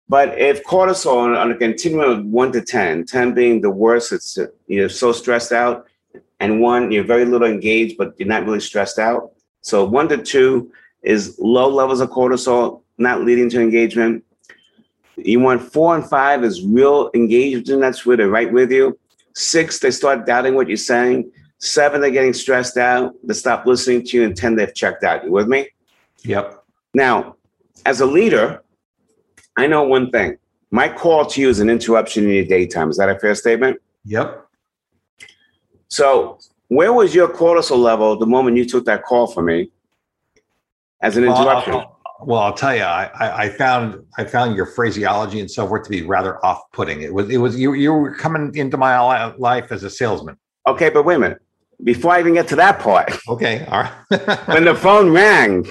But 0.08 0.38
if 0.38 0.64
cortisol 0.64 1.36
on 1.36 1.50
a 1.50 1.56
continuum 1.56 2.10
of 2.10 2.26
one 2.26 2.52
to 2.52 2.60
10, 2.60 3.06
10 3.06 3.34
being 3.34 3.60
the 3.60 3.70
worst, 3.70 4.12
it's 4.12 4.38
you're 4.66 4.88
so 4.88 5.12
stressed 5.12 5.52
out, 5.52 5.86
and 6.44 6.60
one, 6.60 6.92
you're 6.92 7.04
very 7.04 7.24
little 7.24 7.48
engaged, 7.48 7.96
but 7.96 8.14
you're 8.18 8.28
not 8.28 8.44
really 8.44 8.60
stressed 8.60 8.98
out. 8.98 9.32
So 9.62 9.82
one 9.82 10.08
to 10.08 10.18
two 10.18 10.70
is 11.02 11.38
low 11.38 11.70
levels 11.70 12.00
of 12.00 12.10
cortisol, 12.10 12.82
not 12.98 13.22
leading 13.22 13.48
to 13.48 13.62
engagement. 13.62 14.22
You 15.16 15.40
want 15.40 15.62
four 15.62 15.94
and 15.94 16.06
five 16.06 16.44
is 16.44 16.62
real 16.62 17.10
engagement. 17.14 17.80
That's 17.80 18.04
where 18.04 18.18
they're 18.18 18.28
right 18.28 18.52
with 18.52 18.70
you. 18.70 18.98
Six, 19.34 19.78
they 19.78 19.90
start 19.90 20.26
doubting 20.26 20.54
what 20.54 20.68
you're 20.68 20.76
saying. 20.76 21.32
Seven, 21.60 22.02
they're 22.02 22.10
getting 22.10 22.34
stressed 22.34 22.76
out. 22.76 23.14
They 23.24 23.32
stop 23.32 23.64
listening 23.64 24.04
to 24.04 24.18
you. 24.18 24.24
And 24.24 24.36
10, 24.36 24.56
they've 24.56 24.74
checked 24.74 25.02
out. 25.02 25.24
You 25.24 25.32
with 25.32 25.48
me? 25.48 25.68
Yep. 26.24 26.62
Now, 26.92 27.36
as 27.86 28.02
a 28.02 28.06
leader, 28.06 28.62
I 29.56 29.66
know 29.66 29.84
one 29.84 30.10
thing. 30.10 30.36
My 30.70 30.90
call 30.90 31.24
to 31.24 31.40
you 31.40 31.48
is 31.48 31.60
an 31.60 31.70
interruption 31.70 32.24
in 32.24 32.30
your 32.34 32.44
daytime. 32.44 32.90
Is 32.90 32.98
that 32.98 33.08
a 33.08 33.18
fair 33.18 33.34
statement? 33.34 33.80
Yep. 34.04 34.43
So, 35.94 36.40
where 36.66 36.92
was 36.92 37.14
your 37.14 37.28
cortisol 37.28 37.78
level 37.78 38.18
the 38.18 38.26
moment 38.26 38.56
you 38.56 38.64
took 38.64 38.84
that 38.86 39.04
call 39.04 39.28
from 39.28 39.44
me 39.44 39.70
as 41.00 41.16
an 41.16 41.22
interruption? 41.22 41.74
Well, 41.74 42.00
I'll, 42.20 42.26
well, 42.26 42.40
I'll 42.40 42.52
tell 42.52 42.74
you, 42.74 42.82
I, 42.82 43.44
I 43.44 43.48
found 43.50 44.04
I 44.18 44.24
found 44.24 44.56
your 44.56 44.66
phraseology 44.66 45.38
and 45.38 45.48
so 45.48 45.68
forth 45.68 45.84
to 45.84 45.90
be 45.90 46.02
rather 46.02 46.44
off-putting. 46.44 47.02
It 47.02 47.14
was 47.14 47.30
it 47.30 47.36
was 47.36 47.56
you 47.56 47.74
you 47.74 47.92
were 47.92 48.12
coming 48.12 48.52
into 48.56 48.76
my 48.76 49.24
life 49.34 49.70
as 49.70 49.84
a 49.84 49.90
salesman. 49.90 50.36
Okay, 50.66 50.90
but 50.90 51.04
wait 51.04 51.14
a 51.14 51.18
minute. 51.20 51.42
Before 51.84 52.10
I 52.10 52.18
even 52.18 52.34
get 52.34 52.48
to 52.48 52.56
that 52.56 52.80
part, 52.80 53.16
okay, 53.28 53.64
all 53.66 53.84
right. 53.84 54.46
when 54.46 54.64
the 54.64 54.74
phone 54.74 55.12
rang 55.12 55.64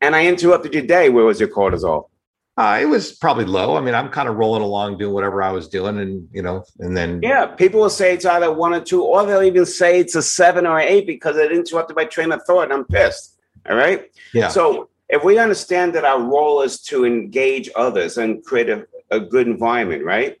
and 0.00 0.14
I 0.14 0.26
interrupted 0.26 0.72
your 0.72 0.86
day, 0.86 1.08
where 1.08 1.24
was 1.24 1.40
your 1.40 1.48
cortisol? 1.48 2.10
Uh, 2.58 2.78
it 2.82 2.84
was 2.84 3.12
probably 3.12 3.46
low. 3.46 3.76
I 3.76 3.80
mean, 3.80 3.94
I'm 3.94 4.10
kind 4.10 4.28
of 4.28 4.36
rolling 4.36 4.62
along 4.62 4.98
doing 4.98 5.14
whatever 5.14 5.42
I 5.42 5.50
was 5.52 5.68
doing, 5.68 5.98
and 5.98 6.28
you 6.32 6.42
know, 6.42 6.64
and 6.80 6.94
then 6.94 7.20
yeah, 7.22 7.46
people 7.46 7.80
will 7.80 7.90
say 7.90 8.12
it's 8.12 8.26
either 8.26 8.52
one 8.52 8.74
or 8.74 8.80
two, 8.80 9.02
or 9.02 9.24
they'll 9.24 9.42
even 9.42 9.64
say 9.64 9.98
it's 9.98 10.14
a 10.16 10.22
seven 10.22 10.66
or 10.66 10.78
eight 10.78 11.06
because 11.06 11.38
it 11.38 11.50
interrupted 11.50 11.96
my 11.96 12.04
train 12.04 12.30
of 12.30 12.42
thought, 12.42 12.64
and 12.64 12.72
I'm 12.74 12.84
pissed. 12.84 13.38
All 13.68 13.76
right. 13.76 14.10
Yeah. 14.34 14.48
So 14.48 14.90
if 15.08 15.24
we 15.24 15.38
understand 15.38 15.94
that 15.94 16.04
our 16.04 16.20
role 16.20 16.60
is 16.60 16.80
to 16.82 17.06
engage 17.06 17.70
others 17.74 18.18
and 18.18 18.44
create 18.44 18.68
a, 18.68 18.86
a 19.10 19.20
good 19.20 19.46
environment, 19.46 20.04
right? 20.04 20.38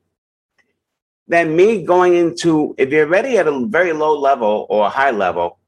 Then 1.28 1.56
me 1.56 1.82
going 1.82 2.14
into 2.14 2.74
if 2.76 2.90
you're 2.90 3.06
already 3.06 3.38
at 3.38 3.46
a 3.46 3.66
very 3.66 3.94
low 3.94 4.18
level 4.18 4.66
or 4.68 4.86
a 4.86 4.90
high 4.90 5.12
level, 5.12 5.58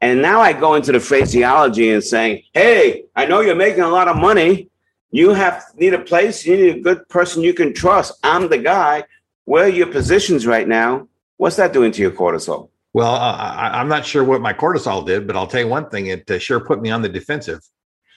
and 0.00 0.22
now 0.22 0.40
I 0.40 0.54
go 0.54 0.76
into 0.76 0.92
the 0.92 1.00
phraseology 1.00 1.90
and 1.90 2.02
saying, 2.02 2.44
"Hey, 2.54 3.04
I 3.14 3.26
know 3.26 3.40
you're 3.40 3.54
making 3.54 3.82
a 3.82 3.88
lot 3.88 4.08
of 4.08 4.16
money." 4.16 4.70
You 5.10 5.30
have 5.30 5.64
need 5.76 5.94
a 5.94 5.98
place. 5.98 6.44
You 6.44 6.56
need 6.56 6.76
a 6.76 6.80
good 6.80 7.08
person 7.08 7.42
you 7.42 7.54
can 7.54 7.72
trust. 7.72 8.14
I'm 8.22 8.48
the 8.48 8.58
guy. 8.58 9.04
Where 9.44 9.64
are 9.64 9.68
your 9.68 9.86
positions 9.86 10.46
right 10.46 10.66
now? 10.66 11.08
What's 11.36 11.56
that 11.56 11.72
doing 11.72 11.92
to 11.92 12.02
your 12.02 12.10
cortisol? 12.10 12.70
Well, 12.92 13.14
uh, 13.14 13.36
I, 13.36 13.80
am 13.80 13.88
not 13.88 14.06
sure 14.06 14.22
what 14.22 14.40
my 14.40 14.52
cortisol 14.52 15.04
did, 15.04 15.26
but 15.26 15.36
I'll 15.36 15.48
tell 15.48 15.60
you 15.60 15.68
one 15.68 15.88
thing: 15.90 16.06
it 16.06 16.30
uh, 16.30 16.38
sure 16.38 16.60
put 16.60 16.80
me 16.80 16.90
on 16.90 17.02
the 17.02 17.08
defensive. 17.08 17.60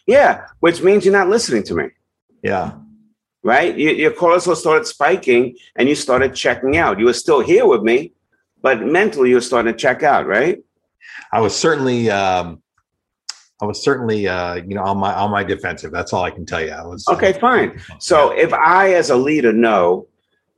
Yeah, 0.06 0.46
which 0.60 0.82
means 0.82 1.04
you're 1.04 1.14
not 1.14 1.30
listening 1.30 1.64
to 1.64 1.76
me. 1.76 1.86
Yeah. 2.44 2.74
Right. 3.44 3.78
You, 3.78 3.92
your 3.92 4.12
cortisol 4.12 4.56
started 4.56 4.86
spiking, 4.86 5.58
and 5.76 5.90
you 5.90 5.96
started 5.96 6.36
checking 6.36 6.78
out. 6.78 7.00
You 7.00 7.06
were 7.06 7.14
still 7.14 7.42
here 7.42 7.66
with 7.66 7.82
me, 7.82 8.14
but 8.62 8.82
mentally 8.86 9.30
you 9.30 9.36
were 9.36 9.42
starting 9.42 9.74
to 9.74 9.78
check 9.78 10.04
out. 10.04 10.28
Right. 10.28 10.60
I 11.32 11.42
was 11.42 11.56
certainly 11.56 12.10
um, 12.10 12.62
I 13.60 13.66
was 13.66 13.82
certainly, 13.82 14.28
uh, 14.28 14.56
you 14.56 14.76
know, 14.76 14.84
on 14.84 14.98
my 14.98 15.14
on 15.14 15.32
my 15.32 15.44
defensive. 15.44 15.92
That's 15.92 16.14
all 16.14 16.24
I 16.24 16.32
can 16.32 16.46
tell 16.46 16.62
you. 16.62 16.72
I 16.72 16.86
was 16.86 17.08
okay. 17.08 17.34
Uh, 17.34 17.40
fine. 17.40 17.82
So 18.00 18.32
if 18.32 18.54
I, 18.54 18.94
as 18.94 19.10
a 19.10 19.16
leader, 19.16 19.52
know 19.52 20.08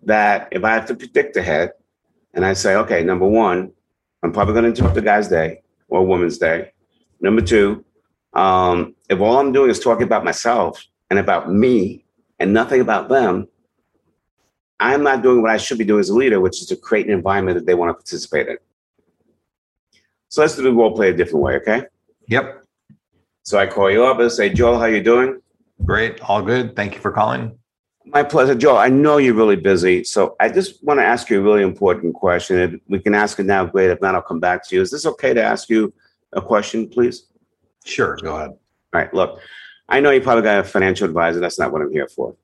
that 0.03 0.49
if 0.51 0.63
I 0.63 0.73
have 0.73 0.85
to 0.87 0.95
predict 0.95 1.37
ahead, 1.37 1.71
and 2.33 2.45
I 2.45 2.53
say, 2.53 2.75
okay, 2.75 3.03
number 3.03 3.27
one, 3.27 3.71
I'm 4.23 4.31
probably 4.31 4.53
going 4.53 4.63
to 4.65 4.69
interrupt 4.69 4.95
the 4.95 5.01
guy's 5.01 5.27
day 5.27 5.61
or 5.87 6.05
woman's 6.05 6.37
day. 6.37 6.71
Number 7.21 7.41
two, 7.41 7.83
um, 8.33 8.95
if 9.09 9.19
all 9.19 9.37
I'm 9.37 9.51
doing 9.51 9.69
is 9.69 9.79
talking 9.79 10.03
about 10.03 10.23
myself 10.23 10.85
and 11.09 11.19
about 11.19 11.51
me 11.51 12.05
and 12.39 12.53
nothing 12.53 12.81
about 12.81 13.09
them, 13.09 13.47
I'm 14.79 15.03
not 15.03 15.23
doing 15.23 15.41
what 15.41 15.51
I 15.51 15.57
should 15.57 15.77
be 15.77 15.83
doing 15.83 15.99
as 15.99 16.09
a 16.09 16.15
leader, 16.15 16.39
which 16.39 16.61
is 16.61 16.67
to 16.67 16.75
create 16.75 17.07
an 17.07 17.13
environment 17.13 17.55
that 17.55 17.65
they 17.65 17.73
want 17.73 17.89
to 17.89 17.93
participate 17.93 18.47
in. 18.47 18.57
So 20.29 20.41
let's 20.41 20.55
do 20.55 20.61
the 20.61 20.71
role 20.71 20.95
play 20.95 21.09
a 21.09 21.13
different 21.13 21.43
way, 21.43 21.55
okay? 21.55 21.83
Yep. 22.27 22.58
So 23.49 23.57
I 23.57 23.65
call 23.65 23.89
you 23.89 24.05
up 24.05 24.19
and 24.19 24.31
say, 24.31 24.49
Joel, 24.49 24.77
how 24.77 24.85
you 24.85 25.01
doing? 25.01 25.41
Great, 25.83 26.21
all 26.21 26.43
good. 26.43 26.75
Thank 26.75 26.93
you 26.93 27.01
for 27.01 27.11
calling. 27.11 27.57
My 28.05 28.21
pleasure, 28.21 28.53
Joel. 28.53 28.77
I 28.77 28.89
know 28.89 29.17
you're 29.17 29.33
really 29.33 29.55
busy, 29.55 30.03
so 30.03 30.35
I 30.39 30.49
just 30.49 30.83
want 30.83 30.99
to 30.99 31.03
ask 31.03 31.31
you 31.31 31.39
a 31.39 31.41
really 31.41 31.63
important 31.63 32.13
question. 32.13 32.59
If 32.59 32.79
we 32.87 32.99
can 32.99 33.15
ask 33.15 33.39
it 33.39 33.47
now, 33.47 33.65
great. 33.65 33.89
If 33.89 34.01
not, 34.01 34.13
I'll 34.13 34.21
come 34.21 34.39
back 34.39 34.67
to 34.67 34.75
you. 34.75 34.83
Is 34.83 34.91
this 34.91 35.07
okay 35.07 35.33
to 35.33 35.41
ask 35.41 35.67
you 35.67 35.91
a 36.33 36.43
question, 36.43 36.87
please? 36.87 37.25
Sure, 37.85 38.17
go 38.17 38.35
ahead. 38.35 38.49
All 38.51 38.59
right. 38.93 39.11
Look, 39.15 39.39
I 39.87 39.99
know 39.99 40.11
you 40.11 40.21
probably 40.21 40.43
got 40.43 40.59
a 40.59 40.63
financial 40.63 41.07
advisor. 41.07 41.39
That's 41.39 41.57
not 41.57 41.71
what 41.71 41.81
I'm 41.81 41.91
here 41.91 42.07
for. 42.07 42.35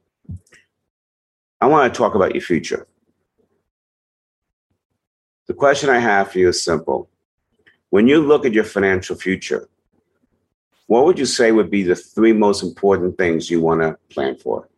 I 1.61 1.67
want 1.67 1.93
to 1.93 1.95
talk 1.95 2.15
about 2.15 2.33
your 2.33 2.41
future. 2.41 2.87
The 5.45 5.53
question 5.53 5.91
I 5.91 5.99
have 5.99 6.31
for 6.31 6.39
you 6.39 6.49
is 6.49 6.63
simple. 6.63 7.11
When 7.91 8.07
you 8.07 8.21
look 8.21 8.43
at 8.43 8.53
your 8.53 8.63
financial 8.63 9.15
future, 9.15 9.69
what 10.87 11.05
would 11.05 11.17
you 11.17 11.25
say 11.25 11.51
would 11.51 11.71
be 11.71 11.83
the 11.83 11.95
three 11.95 12.33
most 12.33 12.63
important 12.63 13.17
things 13.17 13.49
you 13.49 13.61
want 13.61 13.81
to 13.81 13.97
plan 14.13 14.35
for? 14.35 14.69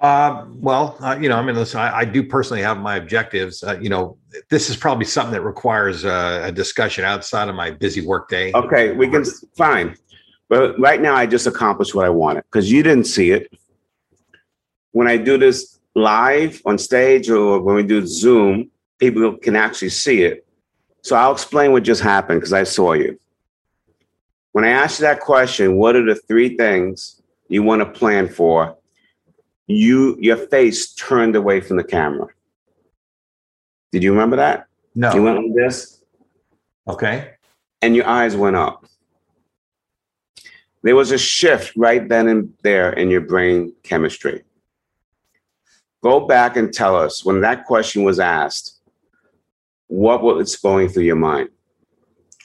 Uh, 0.00 0.46
well, 0.54 0.96
uh, 1.00 1.16
you 1.20 1.28
know, 1.28 1.36
I 1.36 1.42
mean, 1.42 1.54
listen, 1.54 1.78
I, 1.78 1.98
I 1.98 2.04
do 2.06 2.22
personally 2.22 2.62
have 2.62 2.78
my 2.78 2.96
objectives. 2.96 3.62
Uh, 3.62 3.78
you 3.80 3.90
know, 3.90 4.16
this 4.48 4.70
is 4.70 4.76
probably 4.76 5.04
something 5.04 5.32
that 5.32 5.42
requires 5.42 6.06
uh, 6.06 6.40
a 6.44 6.50
discussion 6.52 7.04
outside 7.04 7.48
of 7.48 7.54
my 7.54 7.70
busy 7.70 8.00
workday. 8.00 8.50
Okay, 8.54 8.92
we 8.92 9.08
can 9.08 9.24
fine, 9.56 9.94
but 10.48 10.78
right 10.80 11.02
now 11.02 11.14
I 11.14 11.26
just 11.26 11.46
accomplished 11.46 11.94
what 11.94 12.06
I 12.06 12.08
wanted 12.08 12.44
because 12.44 12.72
you 12.72 12.82
didn't 12.82 13.04
see 13.04 13.32
it. 13.32 13.52
When 14.92 15.06
I 15.06 15.18
do 15.18 15.36
this 15.36 15.78
live 15.94 16.62
on 16.64 16.78
stage 16.78 17.28
or 17.28 17.60
when 17.60 17.76
we 17.76 17.82
do 17.82 18.06
Zoom, 18.06 18.70
people 18.98 19.36
can 19.36 19.54
actually 19.54 19.90
see 19.90 20.22
it. 20.22 20.46
So 21.02 21.16
I'll 21.16 21.32
explain 21.32 21.72
what 21.72 21.82
just 21.82 22.02
happened 22.02 22.40
because 22.40 22.52
I 22.52 22.64
saw 22.64 22.92
you. 22.92 23.18
When 24.52 24.64
I 24.64 24.70
asked 24.70 25.00
you 25.00 25.06
that 25.06 25.20
question, 25.20 25.76
what 25.76 25.96
are 25.96 26.04
the 26.04 26.14
three 26.16 26.56
things 26.56 27.22
you 27.48 27.62
want 27.62 27.80
to 27.80 27.86
plan 27.86 28.28
for? 28.28 28.76
You 29.66 30.16
your 30.20 30.36
face 30.36 30.92
turned 30.94 31.36
away 31.36 31.60
from 31.60 31.76
the 31.76 31.84
camera. 31.84 32.26
Did 33.92 34.02
you 34.02 34.12
remember 34.12 34.36
that? 34.36 34.66
No. 34.94 35.14
You 35.14 35.22
went 35.22 35.38
like 35.38 35.54
this 35.54 36.02
Okay. 36.88 37.34
and 37.80 37.94
your 37.94 38.06
eyes 38.06 38.36
went 38.36 38.56
up. 38.56 38.84
There 40.82 40.96
was 40.96 41.12
a 41.12 41.18
shift 41.18 41.72
right 41.76 42.08
then 42.08 42.26
and 42.26 42.52
there 42.62 42.92
in 42.92 43.10
your 43.10 43.20
brain 43.20 43.72
chemistry. 43.82 44.42
Go 46.02 46.26
back 46.26 46.56
and 46.56 46.72
tell 46.72 46.96
us 46.96 47.24
when 47.24 47.42
that 47.42 47.66
question 47.66 48.02
was 48.02 48.18
asked, 48.18 48.79
what 49.90 50.22
was 50.22 50.56
going 50.56 50.88
through 50.88 51.02
your 51.02 51.16
mind? 51.16 51.48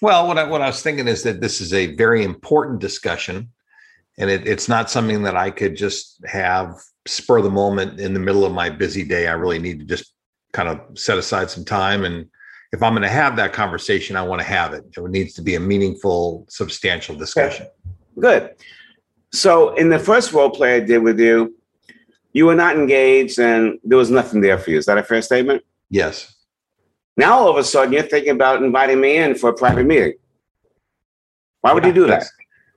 Well, 0.02 0.28
what 0.28 0.38
I, 0.38 0.44
what 0.44 0.62
I 0.62 0.68
was 0.68 0.82
thinking 0.82 1.08
is 1.08 1.24
that 1.24 1.42
this 1.42 1.62
is 1.62 1.74
a 1.74 1.96
very 1.96 2.24
important 2.24 2.80
discussion, 2.80 3.50
and 4.18 4.30
it, 4.30 4.48
it's 4.48 4.68
not 4.68 4.90
something 4.90 5.24
that 5.24 5.38
I 5.38 5.52
could 5.52 5.78
just 5.78 6.20
have 6.26 6.76
spur 7.06 7.42
the 7.42 7.50
moment 7.50 8.00
in 8.00 8.14
the 8.14 8.20
middle 8.20 8.46
of 8.46 8.52
my 8.52 8.70
busy 8.70 9.04
day. 9.04 9.28
I 9.28 9.34
really 9.34 9.60
need 9.60 9.80
to 9.80 9.86
just 9.86 10.14
kind 10.54 10.68
of 10.68 10.82
set 10.98 11.18
aside 11.18 11.50
some 11.50 11.64
time, 11.64 12.04
and 12.04 12.28
if 12.74 12.82
I'm 12.82 12.94
going 12.94 13.04
to 13.04 13.10
have 13.10 13.36
that 13.38 13.54
conversation, 13.54 14.16
I 14.16 14.24
want 14.24 14.42
to 14.42 14.48
have 14.48 14.74
it. 14.74 14.84
It 14.98 15.10
needs 15.10 15.34
to 15.36 15.42
be 15.42 15.56
a 15.56 15.60
meaningful, 15.60 16.46
substantial 16.50 17.16
discussion. 17.16 17.68
Good. 18.20 18.56
So, 19.32 19.76
in 19.76 19.90
the 19.90 20.00
first 20.00 20.34
role 20.34 20.50
play 20.50 20.76
I 20.76 20.80
did 20.80 21.00
with 21.00 21.20
you, 21.20 21.56
you 22.34 22.48
were 22.48 22.56
not 22.56 22.76
engaged 22.76 23.40
and 23.40 23.80
there 23.84 23.98
was 23.98 24.10
nothing 24.10 24.42
there 24.42 24.58
for 24.58 24.72
you. 24.72 24.78
Is 24.78 24.88
that 24.88 24.98
a 24.98 25.04
fair 25.04 25.22
statement? 25.22 25.64
Yes. 25.90 26.35
Now, 27.18 27.38
all 27.40 27.50
of 27.50 27.58
a 27.58 27.64
sudden, 27.64 27.94
you're 27.94 28.04
thinking 28.04 28.32
about 28.32 28.62
inviting 28.62 29.00
me 29.00 29.18
in 29.18 29.36
for 29.36 29.50
a 29.50 29.54
private 29.54 29.86
meeting. 29.86 30.14
Why 31.62 31.74
would 31.74 31.86
you 31.86 31.94
do 31.94 32.08
that? 32.08 32.26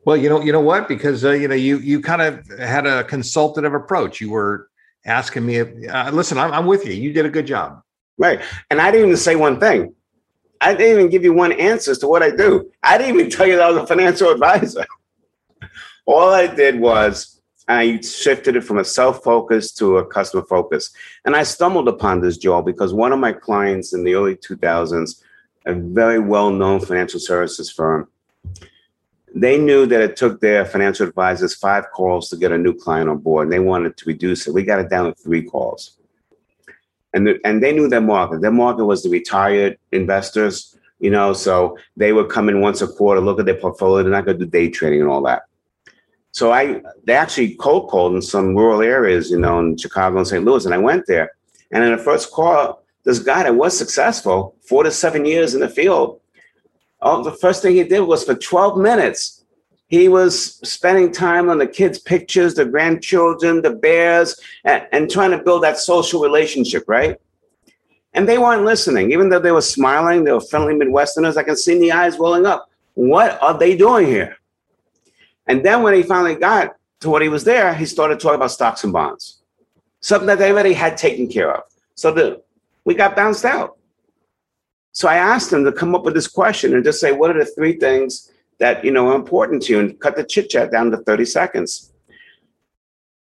Well, 0.04 0.16
you 0.16 0.28
know, 0.28 0.40
you 0.40 0.52
know 0.52 0.60
what? 0.60 0.88
Because 0.88 1.24
uh, 1.24 1.32
you 1.32 1.48
know, 1.48 1.54
you 1.54 1.78
you 1.78 2.00
kind 2.00 2.22
of 2.22 2.46
had 2.58 2.86
a 2.86 3.04
consultative 3.04 3.74
approach. 3.74 4.20
You 4.20 4.30
were 4.30 4.68
asking 5.04 5.44
me, 5.44 5.56
if, 5.56 5.68
uh, 5.90 6.10
listen, 6.12 6.38
I'm, 6.38 6.52
I'm 6.52 6.66
with 6.66 6.86
you. 6.86 6.92
You 6.92 7.12
did 7.12 7.26
a 7.26 7.30
good 7.30 7.46
job. 7.46 7.82
Right. 8.16 8.40
And 8.70 8.80
I 8.80 8.90
didn't 8.90 9.08
even 9.08 9.16
say 9.16 9.36
one 9.36 9.60
thing. 9.60 9.94
I 10.60 10.74
didn't 10.74 10.98
even 10.98 11.10
give 11.10 11.22
you 11.22 11.32
one 11.32 11.52
answer 11.52 11.92
as 11.92 11.98
to 11.98 12.08
what 12.08 12.22
I 12.22 12.30
do. 12.30 12.70
I 12.82 12.98
didn't 12.98 13.16
even 13.16 13.30
tell 13.30 13.46
you 13.46 13.56
that 13.56 13.66
I 13.66 13.70
was 13.70 13.82
a 13.82 13.86
financial 13.86 14.30
advisor. 14.30 14.86
All 16.06 16.30
I 16.30 16.46
did 16.46 16.80
was 16.80 17.37
I 17.68 18.00
shifted 18.00 18.56
it 18.56 18.64
from 18.64 18.78
a 18.78 18.84
self 18.84 19.22
focus 19.22 19.72
to 19.72 19.98
a 19.98 20.06
customer 20.06 20.44
focus. 20.44 20.90
And 21.24 21.36
I 21.36 21.42
stumbled 21.42 21.88
upon 21.88 22.20
this, 22.20 22.38
Joel, 22.38 22.62
because 22.62 22.94
one 22.94 23.12
of 23.12 23.18
my 23.18 23.32
clients 23.32 23.92
in 23.92 24.04
the 24.04 24.14
early 24.14 24.36
2000s, 24.36 25.22
a 25.66 25.74
very 25.74 26.18
well 26.18 26.50
known 26.50 26.80
financial 26.80 27.20
services 27.20 27.70
firm, 27.70 28.08
they 29.34 29.58
knew 29.58 29.84
that 29.86 30.00
it 30.00 30.16
took 30.16 30.40
their 30.40 30.64
financial 30.64 31.06
advisors 31.06 31.54
five 31.54 31.90
calls 31.90 32.30
to 32.30 32.36
get 32.36 32.52
a 32.52 32.58
new 32.58 32.74
client 32.74 33.10
on 33.10 33.18
board, 33.18 33.44
and 33.44 33.52
they 33.52 33.58
wanted 33.58 33.96
to 33.98 34.06
reduce 34.06 34.46
it. 34.46 34.54
We 34.54 34.62
got 34.62 34.80
it 34.80 34.88
down 34.88 35.06
to 35.06 35.14
three 35.14 35.42
calls 35.42 35.98
and 37.14 37.26
the, 37.26 37.40
and 37.44 37.62
they 37.62 37.72
knew 37.72 37.88
their 37.88 38.00
market. 38.00 38.40
Their 38.40 38.50
market 38.52 38.84
was 38.84 39.02
the 39.02 39.10
retired 39.10 39.78
investors, 39.92 40.76
you 41.00 41.10
know. 41.10 41.32
So 41.32 41.78
they 41.96 42.12
would 42.12 42.28
come 42.28 42.48
in 42.48 42.60
once 42.60 42.82
a 42.82 42.88
quarter, 42.88 43.20
look 43.20 43.40
at 43.40 43.46
their 43.46 43.54
portfolio. 43.54 44.02
They're 44.02 44.12
not 44.12 44.24
going 44.24 44.38
to 44.38 44.44
do 44.44 44.50
day 44.50 44.70
trading 44.70 45.00
and 45.00 45.10
all 45.10 45.22
that. 45.22 45.42
So 46.32 46.52
I 46.52 46.82
they 47.04 47.14
actually 47.14 47.54
cold 47.54 47.88
called 47.88 48.14
in 48.14 48.22
some 48.22 48.54
rural 48.54 48.82
areas, 48.82 49.30
you 49.30 49.38
know, 49.38 49.58
in 49.58 49.76
Chicago 49.76 50.18
and 50.18 50.26
St. 50.26 50.44
Louis, 50.44 50.64
and 50.64 50.74
I 50.74 50.78
went 50.78 51.06
there. 51.06 51.32
And 51.70 51.84
in 51.84 51.92
the 51.92 51.98
first 52.02 52.30
call, 52.30 52.82
this 53.04 53.18
guy 53.18 53.42
that 53.42 53.54
was 53.54 53.76
successful, 53.76 54.54
four 54.66 54.82
to 54.84 54.90
seven 54.90 55.24
years 55.24 55.54
in 55.54 55.60
the 55.60 55.68
field, 55.68 56.20
oh, 57.00 57.22
the 57.22 57.32
first 57.32 57.62
thing 57.62 57.76
he 57.76 57.84
did 57.84 58.00
was 58.00 58.24
for 58.24 58.34
12 58.34 58.78
minutes, 58.78 59.44
he 59.88 60.08
was 60.08 60.56
spending 60.68 61.10
time 61.10 61.48
on 61.48 61.58
the 61.58 61.66
kids' 61.66 61.98
pictures, 61.98 62.54
the 62.54 62.66
grandchildren, 62.66 63.62
the 63.62 63.70
bears, 63.70 64.38
and, 64.64 64.86
and 64.92 65.10
trying 65.10 65.30
to 65.30 65.42
build 65.42 65.62
that 65.62 65.78
social 65.78 66.20
relationship, 66.20 66.84
right? 66.86 67.16
And 68.12 68.28
they 68.28 68.38
weren't 68.38 68.64
listening, 68.64 69.12
even 69.12 69.28
though 69.28 69.38
they 69.38 69.52
were 69.52 69.62
smiling, 69.62 70.24
they 70.24 70.32
were 70.32 70.40
friendly 70.40 70.74
Midwesterners. 70.74 71.36
I 71.36 71.42
can 71.42 71.56
see 71.56 71.72
in 71.72 71.80
the 71.80 71.92
eyes 71.92 72.18
welling 72.18 72.46
up. 72.46 72.70
What 72.94 73.40
are 73.42 73.56
they 73.56 73.76
doing 73.76 74.06
here? 74.06 74.36
And 75.48 75.64
then 75.64 75.82
when 75.82 75.94
he 75.94 76.02
finally 76.02 76.34
got 76.34 76.76
to 77.00 77.10
what 77.10 77.22
he 77.22 77.28
was 77.28 77.44
there, 77.44 77.74
he 77.74 77.86
started 77.86 78.20
talking 78.20 78.36
about 78.36 78.50
stocks 78.50 78.84
and 78.84 78.92
bonds, 78.92 79.42
something 80.00 80.26
that 80.26 80.38
they 80.38 80.52
already 80.52 80.74
had 80.74 80.96
taken 80.96 81.28
care 81.28 81.52
of. 81.54 81.62
So 81.94 82.12
the, 82.12 82.42
we 82.84 82.94
got 82.94 83.16
bounced 83.16 83.44
out. 83.44 83.76
So 84.92 85.08
I 85.08 85.16
asked 85.16 85.52
him 85.52 85.64
to 85.64 85.72
come 85.72 85.94
up 85.94 86.04
with 86.04 86.14
this 86.14 86.28
question 86.28 86.74
and 86.74 86.84
just 86.84 87.00
say, 87.00 87.12
what 87.12 87.30
are 87.34 87.38
the 87.38 87.50
three 87.50 87.78
things 87.78 88.30
that 88.58 88.84
you 88.84 88.90
know 88.90 89.08
are 89.08 89.16
important 89.16 89.62
to 89.64 89.72
you, 89.72 89.80
and 89.80 89.98
cut 90.00 90.16
the 90.16 90.24
chit 90.24 90.50
chat 90.50 90.70
down 90.70 90.90
to 90.90 90.98
30 90.98 91.24
seconds. 91.24 91.92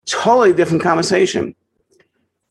Totally 0.06 0.54
different 0.54 0.84
conversation. 0.84 1.56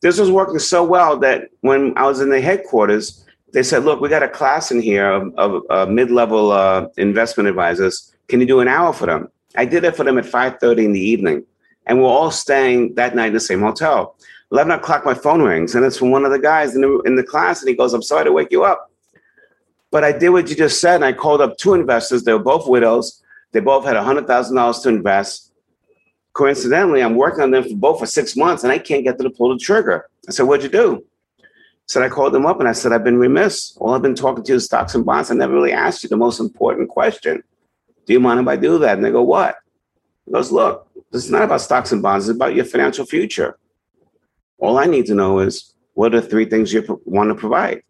This 0.01 0.19
was 0.19 0.31
working 0.31 0.59
so 0.59 0.83
well 0.83 1.17
that 1.19 1.49
when 1.61 1.97
I 1.97 2.05
was 2.05 2.21
in 2.21 2.29
the 2.29 2.39
headquarters, 2.39 3.25
they 3.53 3.63
said, 3.63 3.83
"Look, 3.83 3.99
we 3.99 4.09
got 4.09 4.23
a 4.23 4.29
class 4.29 4.71
in 4.71 4.81
here 4.81 5.09
of, 5.09 5.33
of 5.35 5.63
uh, 5.69 5.85
mid-level 5.85 6.51
uh, 6.51 6.87
investment 6.97 7.49
advisors. 7.49 8.13
Can 8.27 8.39
you 8.39 8.45
do 8.45 8.59
an 8.59 8.67
hour 8.67 8.93
for 8.93 9.05
them?" 9.05 9.29
I 9.57 9.65
did 9.65 9.83
it 9.83 9.95
for 9.95 10.03
them 10.03 10.17
at 10.17 10.25
5:30 10.25 10.85
in 10.85 10.93
the 10.93 10.99
evening, 10.99 11.43
and 11.85 12.01
we're 12.01 12.07
all 12.07 12.31
staying 12.31 12.95
that 12.95 13.15
night 13.15 13.27
in 13.27 13.33
the 13.33 13.39
same 13.39 13.61
hotel. 13.61 14.15
11 14.51 14.71
o'clock, 14.71 15.05
my 15.05 15.13
phone 15.13 15.41
rings, 15.41 15.75
and 15.75 15.83
it's 15.83 15.97
from 15.97 16.11
one 16.11 16.23
of 16.23 16.31
the 16.31 16.39
guys 16.39 16.73
in 16.75 16.81
the, 16.81 16.99
in 16.99 17.15
the 17.15 17.23
class, 17.23 17.61
and 17.61 17.69
he 17.69 17.75
goes, 17.75 17.93
"I'm 17.93 18.01
sorry 18.01 18.25
to 18.25 18.31
wake 18.31 18.51
you 18.51 18.63
up." 18.63 18.91
But 19.91 20.03
I 20.03 20.11
did 20.11 20.29
what 20.29 20.49
you 20.49 20.55
just 20.55 20.79
said, 20.79 20.95
and 20.95 21.05
I 21.05 21.13
called 21.13 21.41
up 21.41 21.57
two 21.57 21.73
investors. 21.73 22.23
They 22.23 22.33
were 22.33 22.39
both 22.39 22.67
widows. 22.67 23.21
They 23.51 23.61
both 23.61 23.85
had 23.85 23.95
$100,000 23.95 24.83
to 24.83 24.89
invest. 24.89 25.51
Coincidentally, 26.33 27.01
I'm 27.01 27.15
working 27.15 27.41
on 27.41 27.51
them 27.51 27.63
for 27.63 27.75
both 27.75 27.99
for 27.99 28.05
six 28.05 28.35
months, 28.35 28.63
and 28.63 28.71
I 28.71 28.77
can't 28.77 29.03
get 29.03 29.17
them 29.17 29.29
to 29.29 29.35
pull 29.35 29.49
the 29.49 29.57
trigger. 29.57 30.05
I 30.27 30.31
said, 30.31 30.43
What'd 30.43 30.63
you 30.63 30.69
do? 30.69 31.03
said, 31.87 32.03
I 32.03 32.09
called 32.09 32.33
them 32.33 32.45
up 32.45 32.59
and 32.59 32.67
I 32.67 32.73
said, 32.73 32.91
I've 32.91 33.03
been 33.03 33.17
remiss. 33.17 33.75
All 33.77 33.93
I've 33.93 34.01
been 34.01 34.15
talking 34.15 34.43
to 34.43 34.51
you 34.51 34.57
is 34.57 34.65
stocks 34.65 34.93
and 34.93 35.05
bonds. 35.05 35.31
I 35.31 35.35
never 35.35 35.53
really 35.53 35.71
asked 35.71 36.03
you 36.03 36.09
the 36.09 36.17
most 36.17 36.39
important 36.39 36.89
question. 36.89 37.43
Do 38.07 38.13
you 38.13 38.19
mind 38.19 38.39
if 38.39 38.47
I 38.47 38.55
do 38.55 38.79
that? 38.79 38.97
And 38.97 39.05
they 39.05 39.11
go, 39.11 39.21
What? 39.21 39.57
He 40.25 40.31
goes, 40.31 40.51
Look, 40.51 40.87
this 41.11 41.25
is 41.25 41.31
not 41.31 41.43
about 41.43 41.61
stocks 41.61 41.91
and 41.91 42.01
bonds, 42.01 42.27
it's 42.27 42.35
about 42.35 42.55
your 42.55 42.65
financial 42.65 43.05
future. 43.05 43.59
All 44.57 44.79
I 44.79 44.85
need 44.85 45.05
to 45.07 45.15
know 45.15 45.39
is 45.39 45.75
what 45.93 46.15
are 46.15 46.21
the 46.21 46.27
three 46.27 46.45
things 46.45 46.73
you 46.73 47.01
want 47.05 47.29
to 47.29 47.35
provide? 47.35 47.83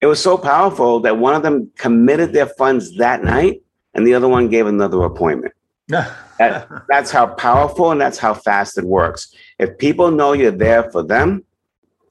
It 0.00 0.06
was 0.06 0.22
so 0.22 0.38
powerful 0.38 1.00
that 1.00 1.18
one 1.18 1.34
of 1.34 1.42
them 1.42 1.72
committed 1.76 2.32
their 2.32 2.46
funds 2.46 2.96
that 2.98 3.24
night 3.24 3.62
and 3.94 4.06
the 4.06 4.14
other 4.14 4.28
one 4.28 4.48
gave 4.48 4.66
another 4.66 5.02
appointment. 5.02 5.54
That, 6.38 6.68
that's 6.88 7.10
how 7.10 7.26
powerful 7.26 7.90
and 7.90 8.00
that's 8.00 8.18
how 8.18 8.32
fast 8.32 8.78
it 8.78 8.84
works. 8.84 9.34
If 9.58 9.76
people 9.76 10.12
know 10.12 10.34
you're 10.34 10.52
there 10.52 10.88
for 10.92 11.02
them 11.02 11.42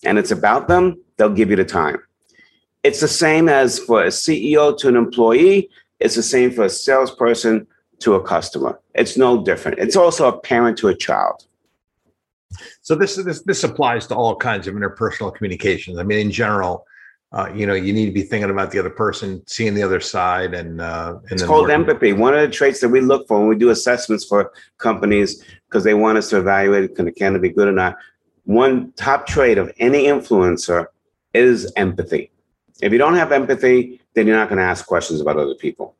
and 0.03 0.17
it's 0.17 0.31
about 0.31 0.67
them, 0.67 1.01
they'll 1.15 1.29
give 1.29 1.49
you 1.49 1.55
the 1.55 1.63
time. 1.63 1.99
It's 2.83 2.99
the 2.99 3.07
same 3.07 3.47
as 3.47 3.79
for 3.79 4.03
a 4.03 4.07
CEO 4.07 4.77
to 4.79 4.89
an 4.89 4.97
employee, 4.97 5.69
it's 5.99 6.15
the 6.15 6.23
same 6.23 6.51
for 6.51 6.65
a 6.65 6.69
salesperson 6.69 7.67
to 7.99 8.15
a 8.15 8.23
customer. 8.23 8.79
It's 8.93 9.17
no 9.17 9.43
different. 9.43 9.79
It's 9.79 9.95
also 9.95 10.27
a 10.27 10.39
parent 10.39 10.77
to 10.79 10.89
a 10.89 10.95
child. 10.95 11.45
So 12.81 12.95
this 12.95 13.15
this 13.15 13.41
this 13.41 13.63
applies 13.63 14.07
to 14.07 14.15
all 14.15 14.35
kinds 14.35 14.67
of 14.67 14.75
interpersonal 14.75 15.33
communications. 15.33 15.97
I 15.97 16.03
mean, 16.03 16.19
in 16.19 16.31
general, 16.31 16.85
uh, 17.33 17.51
you 17.53 17.65
know, 17.65 17.73
you 17.73 17.91
need 17.91 18.05
to 18.05 18.11
be 18.11 18.21
thinking 18.21 18.49
about 18.49 18.71
the 18.71 18.79
other 18.79 18.89
person, 18.89 19.43
seeing 19.47 19.73
the 19.73 19.83
other 19.83 19.99
side, 19.99 20.53
and 20.53 20.79
uh, 20.79 21.17
and 21.23 21.33
It's 21.33 21.43
called 21.43 21.69
empathy. 21.69 22.13
One 22.13 22.33
of 22.33 22.41
the 22.41 22.49
traits 22.49 22.79
that 22.81 22.89
we 22.89 23.01
look 23.01 23.27
for 23.27 23.39
when 23.39 23.49
we 23.49 23.57
do 23.57 23.69
assessments 23.69 24.23
for 24.23 24.51
companies 24.77 25.43
because 25.67 25.83
they 25.83 25.93
want 25.93 26.17
us 26.17 26.29
to 26.29 26.37
evaluate 26.37 26.95
can 26.95 27.11
can 27.13 27.35
it 27.35 27.41
be 27.41 27.49
good 27.49 27.67
or 27.67 27.73
not. 27.73 27.97
One 28.45 28.93
top 28.93 29.27
trait 29.27 29.57
of 29.57 29.71
any 29.79 30.05
influencer 30.05 30.85
is 31.33 31.71
empathy. 31.75 32.31
If 32.81 32.93
you 32.93 32.97
don't 32.97 33.15
have 33.15 33.33
empathy, 33.33 33.99
then 34.17 34.25
you're 34.25 34.35
not 34.35 34.49
going 34.49 34.57
to 34.57 34.63
ask 34.63 34.87
questions 34.87 35.21
about 35.21 35.37
other 35.37 35.53
people. 35.53 35.95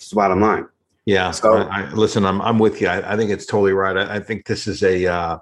It's 0.00 0.10
the 0.10 0.16
bottom 0.16 0.40
line. 0.40 0.66
Yeah. 1.04 1.30
So- 1.30 1.58
I, 1.58 1.82
I, 1.82 1.90
listen, 1.92 2.26
I'm 2.26 2.42
I'm 2.42 2.58
with 2.58 2.80
you. 2.80 2.88
I, 2.88 3.12
I 3.12 3.16
think 3.16 3.30
it's 3.30 3.46
totally 3.46 3.72
right. 3.72 3.96
I, 3.96 4.16
I 4.16 4.20
think 4.20 4.46
this 4.46 4.66
is 4.66 4.82
a 4.82 5.06
uh, 5.06 5.38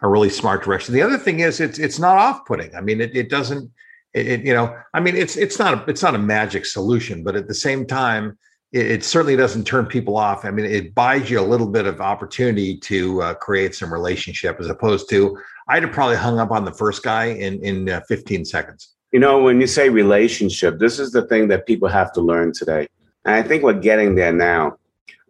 a 0.00 0.08
really 0.08 0.30
smart 0.30 0.62
direction. 0.62 0.94
The 0.94 1.02
other 1.02 1.18
thing 1.18 1.40
is 1.40 1.58
it's 1.58 1.80
it's 1.80 1.98
not 1.98 2.16
off 2.16 2.46
putting. 2.46 2.74
I 2.76 2.80
mean, 2.80 3.00
it 3.00 3.16
it 3.16 3.28
doesn't. 3.28 3.68
It, 4.14 4.28
it, 4.28 4.46
you 4.46 4.54
know, 4.54 4.76
I 4.94 5.00
mean, 5.00 5.16
it's 5.16 5.36
it's 5.36 5.58
not 5.58 5.74
a 5.74 5.90
it's 5.90 6.02
not 6.02 6.14
a 6.14 6.18
magic 6.18 6.66
solution, 6.66 7.24
but 7.24 7.34
at 7.34 7.48
the 7.48 7.54
same 7.54 7.84
time, 7.84 8.38
it, 8.72 8.86
it 8.86 9.04
certainly 9.04 9.34
doesn't 9.34 9.64
turn 9.64 9.86
people 9.86 10.16
off. 10.16 10.44
I 10.44 10.52
mean, 10.52 10.66
it 10.66 10.94
buys 10.94 11.28
you 11.28 11.40
a 11.40 11.42
little 11.42 11.68
bit 11.68 11.86
of 11.86 12.00
opportunity 12.00 12.76
to 12.78 13.22
uh, 13.22 13.34
create 13.34 13.74
some 13.74 13.92
relationship, 13.92 14.60
as 14.60 14.68
opposed 14.68 15.10
to 15.10 15.36
I'd 15.66 15.82
have 15.82 15.90
probably 15.90 16.16
hung 16.16 16.38
up 16.38 16.52
on 16.52 16.64
the 16.64 16.72
first 16.72 17.02
guy 17.02 17.24
in 17.24 17.60
in 17.64 17.88
uh, 17.88 18.02
15 18.06 18.44
seconds. 18.44 18.93
You 19.14 19.20
know, 19.20 19.40
when 19.40 19.60
you 19.60 19.68
say 19.68 19.90
relationship, 19.90 20.80
this 20.80 20.98
is 20.98 21.12
the 21.12 21.22
thing 21.28 21.46
that 21.46 21.68
people 21.68 21.86
have 21.86 22.12
to 22.14 22.20
learn 22.20 22.52
today. 22.52 22.88
And 23.24 23.36
I 23.36 23.44
think 23.44 23.62
we're 23.62 23.74
getting 23.74 24.16
there 24.16 24.32
now. 24.32 24.76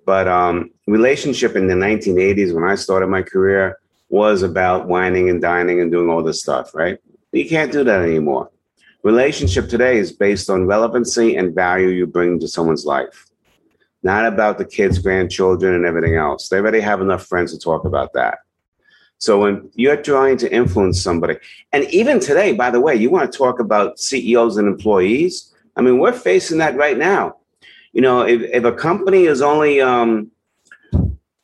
But 0.06 0.26
um, 0.26 0.70
relationship 0.86 1.54
in 1.54 1.66
the 1.66 1.74
1980s, 1.74 2.54
when 2.54 2.64
I 2.64 2.76
started 2.76 3.08
my 3.08 3.20
career, 3.20 3.78
was 4.08 4.40
about 4.40 4.88
wining 4.88 5.28
and 5.28 5.38
dining 5.38 5.82
and 5.82 5.92
doing 5.92 6.08
all 6.08 6.22
this 6.22 6.40
stuff, 6.40 6.74
right? 6.74 6.98
You 7.32 7.46
can't 7.46 7.70
do 7.70 7.84
that 7.84 8.00
anymore. 8.00 8.50
Relationship 9.02 9.68
today 9.68 9.98
is 9.98 10.12
based 10.12 10.48
on 10.48 10.66
relevancy 10.66 11.36
and 11.36 11.54
value 11.54 11.88
you 11.88 12.06
bring 12.06 12.40
to 12.40 12.48
someone's 12.48 12.86
life, 12.86 13.26
not 14.02 14.24
about 14.24 14.56
the 14.56 14.64
kids, 14.64 14.98
grandchildren, 14.98 15.74
and 15.74 15.84
everything 15.84 16.16
else. 16.16 16.48
They 16.48 16.56
already 16.56 16.80
have 16.80 17.02
enough 17.02 17.26
friends 17.26 17.52
to 17.52 17.58
talk 17.58 17.84
about 17.84 18.14
that. 18.14 18.38
So 19.18 19.40
when 19.40 19.70
you're 19.74 19.96
trying 19.96 20.36
to 20.38 20.52
influence 20.52 21.00
somebody, 21.00 21.36
and 21.72 21.84
even 21.84 22.20
today, 22.20 22.52
by 22.52 22.70
the 22.70 22.80
way, 22.80 22.94
you 22.94 23.10
want 23.10 23.30
to 23.30 23.38
talk 23.38 23.58
about 23.60 23.98
CEOs 23.98 24.56
and 24.56 24.68
employees. 24.68 25.52
I 25.76 25.82
mean, 25.82 25.98
we're 25.98 26.12
facing 26.12 26.58
that 26.58 26.76
right 26.76 26.98
now. 26.98 27.36
You 27.92 28.02
know, 28.02 28.22
if, 28.22 28.42
if 28.42 28.64
a 28.64 28.72
company 28.72 29.24
is 29.24 29.40
only 29.40 29.80
um, 29.80 30.30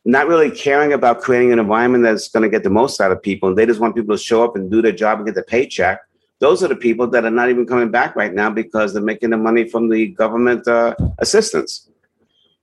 not 0.05 0.29
really 0.29 0.51
caring 0.51 0.93
about 0.93 1.21
creating 1.21 1.53
an 1.53 1.59
environment 1.59 2.05
that's 2.05 2.29
going 2.29 2.43
to 2.43 2.49
get 2.49 2.65
the 2.65 2.71
most 2.71 3.01
out 3.01 3.13
of 3.13 3.23
people, 3.23 3.49
and 3.49 3.59
they 3.59 3.67
just 3.67 3.81
want 3.81 3.95
people 3.95 4.17
to 4.17 4.23
show 4.23 4.45
up 4.45 4.57
and 4.57 4.71
do 4.71 4.83
their 4.83 4.93
job 4.93 5.19
and 5.19 5.27
get 5.27 5.35
the 5.35 5.43
paycheck, 5.43 6.01
those 6.41 6.63
are 6.63 6.69
the 6.69 6.77
people 6.77 7.07
that 7.07 7.25
are 7.25 7.31
not 7.31 7.51
even 7.51 7.67
coming 7.67 7.91
back 7.91 8.17
right 8.17 8.33
now 8.33 8.51
because 8.51 8.93
they're 8.93 9.03
making 9.03 9.31
the 9.31 9.37
money 9.37 9.69
from 9.69 9.89
the 9.89 10.09
government 10.09 10.67
uh, 10.67 10.95
assistance 11.19 11.90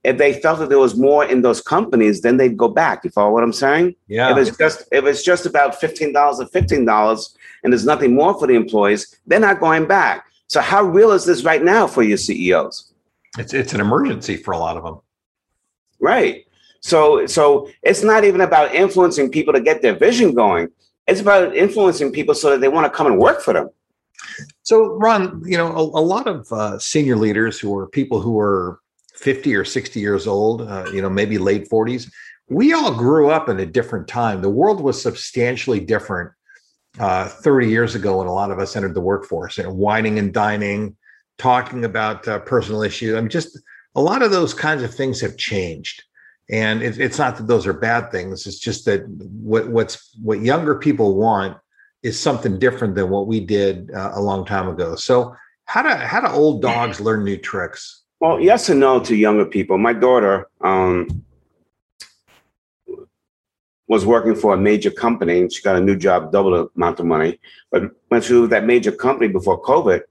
if 0.04 0.16
they 0.16 0.40
felt 0.40 0.60
that 0.60 0.68
there 0.68 0.78
was 0.78 0.96
more 0.96 1.24
in 1.24 1.42
those 1.42 1.60
companies, 1.60 2.22
then 2.22 2.36
they'd 2.36 2.56
go 2.56 2.68
back. 2.68 3.04
You 3.04 3.10
follow 3.10 3.32
what 3.32 3.42
I'm 3.42 3.52
saying? 3.52 3.96
Yeah. 4.06 4.30
If 4.30 4.38
it's 4.48 4.56
just 4.56 4.88
if 4.92 5.04
it's 5.04 5.22
just 5.22 5.46
about 5.46 5.80
fifteen 5.80 6.12
dollars 6.12 6.40
or 6.40 6.46
fifteen 6.46 6.84
dollars, 6.84 7.36
and 7.62 7.72
there's 7.72 7.84
nothing 7.84 8.14
more 8.14 8.38
for 8.38 8.46
the 8.46 8.54
employees, 8.54 9.16
they're 9.26 9.40
not 9.40 9.60
going 9.60 9.86
back. 9.86 10.26
So 10.46 10.60
how 10.60 10.82
real 10.82 11.10
is 11.12 11.24
this 11.24 11.44
right 11.44 11.62
now 11.62 11.86
for 11.86 12.02
your 12.02 12.16
CEOs? 12.16 12.92
It's 13.38 13.52
it's 13.52 13.74
an 13.74 13.80
emergency 13.80 14.36
for 14.36 14.52
a 14.52 14.58
lot 14.58 14.76
of 14.76 14.84
them. 14.84 15.00
Right. 16.00 16.46
So 16.80 17.26
so 17.26 17.68
it's 17.82 18.04
not 18.04 18.24
even 18.24 18.40
about 18.40 18.74
influencing 18.74 19.30
people 19.30 19.52
to 19.52 19.60
get 19.60 19.82
their 19.82 19.94
vision 19.94 20.32
going. 20.32 20.68
It's 21.06 21.20
about 21.20 21.56
influencing 21.56 22.12
people 22.12 22.34
so 22.34 22.50
that 22.50 22.60
they 22.60 22.68
want 22.68 22.84
to 22.90 22.96
come 22.96 23.06
and 23.06 23.18
work 23.18 23.40
for 23.40 23.54
them. 23.54 23.70
So, 24.62 24.96
Ron, 24.96 25.42
you 25.46 25.56
know, 25.56 25.68
a, 25.68 25.80
a 25.80 26.04
lot 26.04 26.26
of 26.26 26.52
uh, 26.52 26.78
senior 26.78 27.16
leaders 27.16 27.58
who 27.58 27.76
are 27.76 27.86
people 27.86 28.20
who 28.20 28.38
are 28.38 28.80
50 29.18 29.54
or 29.56 29.64
60 29.64 30.00
years 30.00 30.26
old, 30.26 30.62
uh, 30.62 30.86
you 30.92 31.02
know, 31.02 31.10
maybe 31.10 31.38
late 31.38 31.68
40s. 31.68 32.10
We 32.48 32.72
all 32.72 32.94
grew 32.94 33.30
up 33.30 33.48
in 33.48 33.58
a 33.58 33.66
different 33.66 34.06
time. 34.06 34.40
The 34.40 34.50
world 34.50 34.80
was 34.80 35.00
substantially 35.00 35.80
different 35.80 36.30
uh, 36.98 37.28
30 37.28 37.68
years 37.68 37.94
ago 37.94 38.18
when 38.18 38.28
a 38.28 38.32
lot 38.32 38.50
of 38.50 38.58
us 38.58 38.76
entered 38.76 38.94
the 38.94 39.00
workforce 39.00 39.58
and 39.58 39.76
wining 39.76 40.18
and 40.18 40.32
dining, 40.32 40.96
talking 41.36 41.84
about 41.84 42.26
uh, 42.28 42.38
personal 42.40 42.82
issues. 42.82 43.16
I 43.16 43.20
mean, 43.20 43.28
just 43.28 43.58
a 43.96 44.00
lot 44.00 44.22
of 44.22 44.30
those 44.30 44.54
kinds 44.54 44.82
of 44.82 44.94
things 44.94 45.20
have 45.20 45.36
changed. 45.36 46.04
And 46.50 46.80
it, 46.82 46.98
it's 46.98 47.18
not 47.18 47.36
that 47.36 47.48
those 47.48 47.66
are 47.66 47.72
bad 47.74 48.10
things. 48.10 48.46
It's 48.46 48.58
just 48.58 48.84
that 48.86 49.06
what, 49.08 49.68
what's 49.68 50.16
what 50.22 50.40
younger 50.40 50.76
people 50.76 51.16
want 51.16 51.58
is 52.02 52.18
something 52.18 52.58
different 52.58 52.94
than 52.94 53.10
what 53.10 53.26
we 53.26 53.40
did 53.40 53.90
uh, 53.90 54.12
a 54.14 54.22
long 54.22 54.46
time 54.46 54.68
ago. 54.68 54.94
So 54.94 55.34
how 55.66 55.82
do 55.82 55.90
how 55.90 56.20
do 56.20 56.28
old 56.28 56.62
dogs 56.62 57.00
learn 57.00 57.24
new 57.24 57.36
tricks? 57.36 58.04
Well, 58.20 58.40
yes 58.40 58.68
and 58.68 58.80
no 58.80 58.98
to 59.00 59.14
younger 59.14 59.44
people. 59.44 59.78
My 59.78 59.92
daughter 59.92 60.48
um, 60.60 61.24
was 63.86 64.04
working 64.04 64.34
for 64.34 64.54
a 64.54 64.56
major 64.56 64.90
company 64.90 65.40
and 65.40 65.52
she 65.52 65.62
got 65.62 65.76
a 65.76 65.80
new 65.80 65.96
job, 65.96 66.32
double 66.32 66.50
the 66.50 66.68
amount 66.76 66.98
of 66.98 67.06
money. 67.06 67.38
But 67.70 67.82
when 67.82 67.90
went 68.10 68.24
through 68.24 68.48
that 68.48 68.64
major 68.64 68.90
company 68.90 69.28
before 69.28 69.62
COVID 69.62 70.02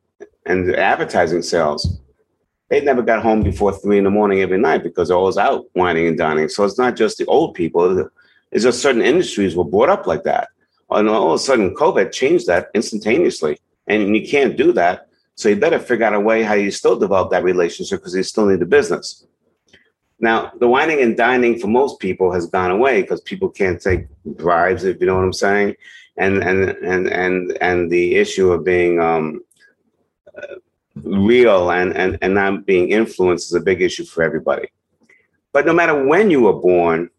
and 0.45 0.69
the 0.69 0.79
advertising 0.79 1.41
sales, 1.41 1.99
they 2.69 2.79
never 2.81 3.01
got 3.01 3.21
home 3.21 3.43
before 3.43 3.73
three 3.73 3.97
in 3.97 4.05
the 4.05 4.09
morning 4.09 4.39
every 4.41 4.57
night 4.57 4.83
because 4.83 5.09
they're 5.09 5.17
always 5.17 5.37
out 5.37 5.65
wining 5.75 6.07
and 6.07 6.17
dining. 6.17 6.47
So 6.47 6.63
it's 6.63 6.77
not 6.77 6.95
just 6.95 7.17
the 7.17 7.25
old 7.25 7.55
people. 7.55 8.09
It's 8.51 8.63
just 8.63 8.81
certain 8.81 9.01
industries 9.01 9.55
were 9.55 9.65
brought 9.65 9.89
up 9.89 10.07
like 10.07 10.23
that. 10.23 10.47
And 10.89 11.09
all 11.09 11.33
of 11.33 11.35
a 11.35 11.39
sudden, 11.39 11.75
COVID 11.75 12.13
changed 12.13 12.47
that 12.47 12.69
instantaneously. 12.73 13.59
And 13.87 14.15
you 14.15 14.25
can't 14.27 14.55
do 14.55 14.71
that 14.73 15.06
so 15.37 15.49
you 15.49 15.55
better 15.55 15.77
figure 15.77 16.05
out 16.05 16.15
a 16.15 16.19
way 16.19 16.41
how 16.41 16.55
you 16.55 16.71
still 16.71 16.97
develop 16.97 17.29
that 17.29 17.43
relationship 17.43 17.99
because 17.99 18.15
you 18.15 18.23
still 18.23 18.47
need 18.47 18.59
the 18.59 18.65
business. 18.65 19.27
Now, 20.19 20.51
the 20.59 20.67
wining 20.67 20.99
and 21.03 21.15
dining 21.15 21.59
for 21.59 21.67
most 21.67 21.99
people 21.99 22.31
has 22.31 22.47
gone 22.47 22.71
away 22.71 23.01
because 23.01 23.21
people 23.21 23.47
can't 23.47 23.79
take 23.79 24.07
bribes, 24.25 24.83
if 24.83 24.99
you 24.99 25.05
know 25.05 25.15
what 25.15 25.23
I'm 25.23 25.33
saying, 25.33 25.75
and 26.17 26.43
and 26.43 26.69
and 26.69 27.07
and 27.07 27.57
and 27.61 27.91
the 27.91 28.15
issue 28.15 28.51
of 28.51 28.65
being 28.65 28.99
um, 28.99 29.41
real 30.95 31.69
and 31.69 31.95
and 31.95 32.17
and 32.23 32.33
not 32.33 32.65
being 32.65 32.89
influenced 32.89 33.45
is 33.45 33.53
a 33.53 33.61
big 33.61 33.83
issue 33.83 34.05
for 34.05 34.23
everybody. 34.23 34.69
But 35.53 35.67
no 35.67 35.73
matter 35.73 36.03
when 36.03 36.31
you 36.31 36.41
were 36.41 36.59
born, 36.59 37.11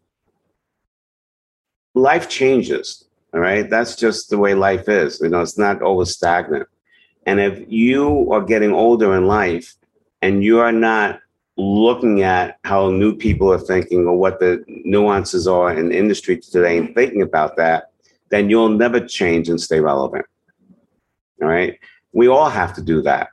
life 1.95 2.27
changes. 2.27 3.05
All 3.33 3.39
right, 3.39 3.69
that's 3.69 3.95
just 3.95 4.29
the 4.29 4.37
way 4.37 4.55
life 4.55 4.89
is. 4.89 5.21
You 5.21 5.29
know, 5.29 5.39
it's 5.39 5.57
not 5.57 5.81
always 5.81 6.09
stagnant. 6.09 6.67
And 7.29 7.39
if 7.39 7.63
you 7.67 8.27
are 8.31 8.41
getting 8.41 8.73
older 8.73 9.15
in 9.15 9.27
life 9.27 9.75
and 10.23 10.43
you 10.43 10.57
are 10.61 10.71
not 10.71 11.19
looking 11.57 12.23
at 12.23 12.57
how 12.63 12.89
new 12.89 13.15
people 13.15 13.53
are 13.53 13.59
thinking 13.59 14.07
or 14.07 14.17
what 14.17 14.39
the 14.39 14.63
nuances 14.67 15.47
are 15.47 15.71
in 15.71 15.89
the 15.89 15.95
industry 15.95 16.39
today 16.39 16.79
and 16.79 16.95
thinking 16.95 17.21
about 17.21 17.55
that, 17.57 17.91
then 18.29 18.49
you'll 18.49 18.69
never 18.69 18.99
change 18.99 19.47
and 19.47 19.61
stay 19.61 19.79
relevant. 19.79 20.25
All 21.39 21.49
right. 21.49 21.77
We 22.13 22.27
all 22.27 22.49
have 22.49 22.73
to 22.73 22.81
do 22.81 22.99
that. 23.03 23.29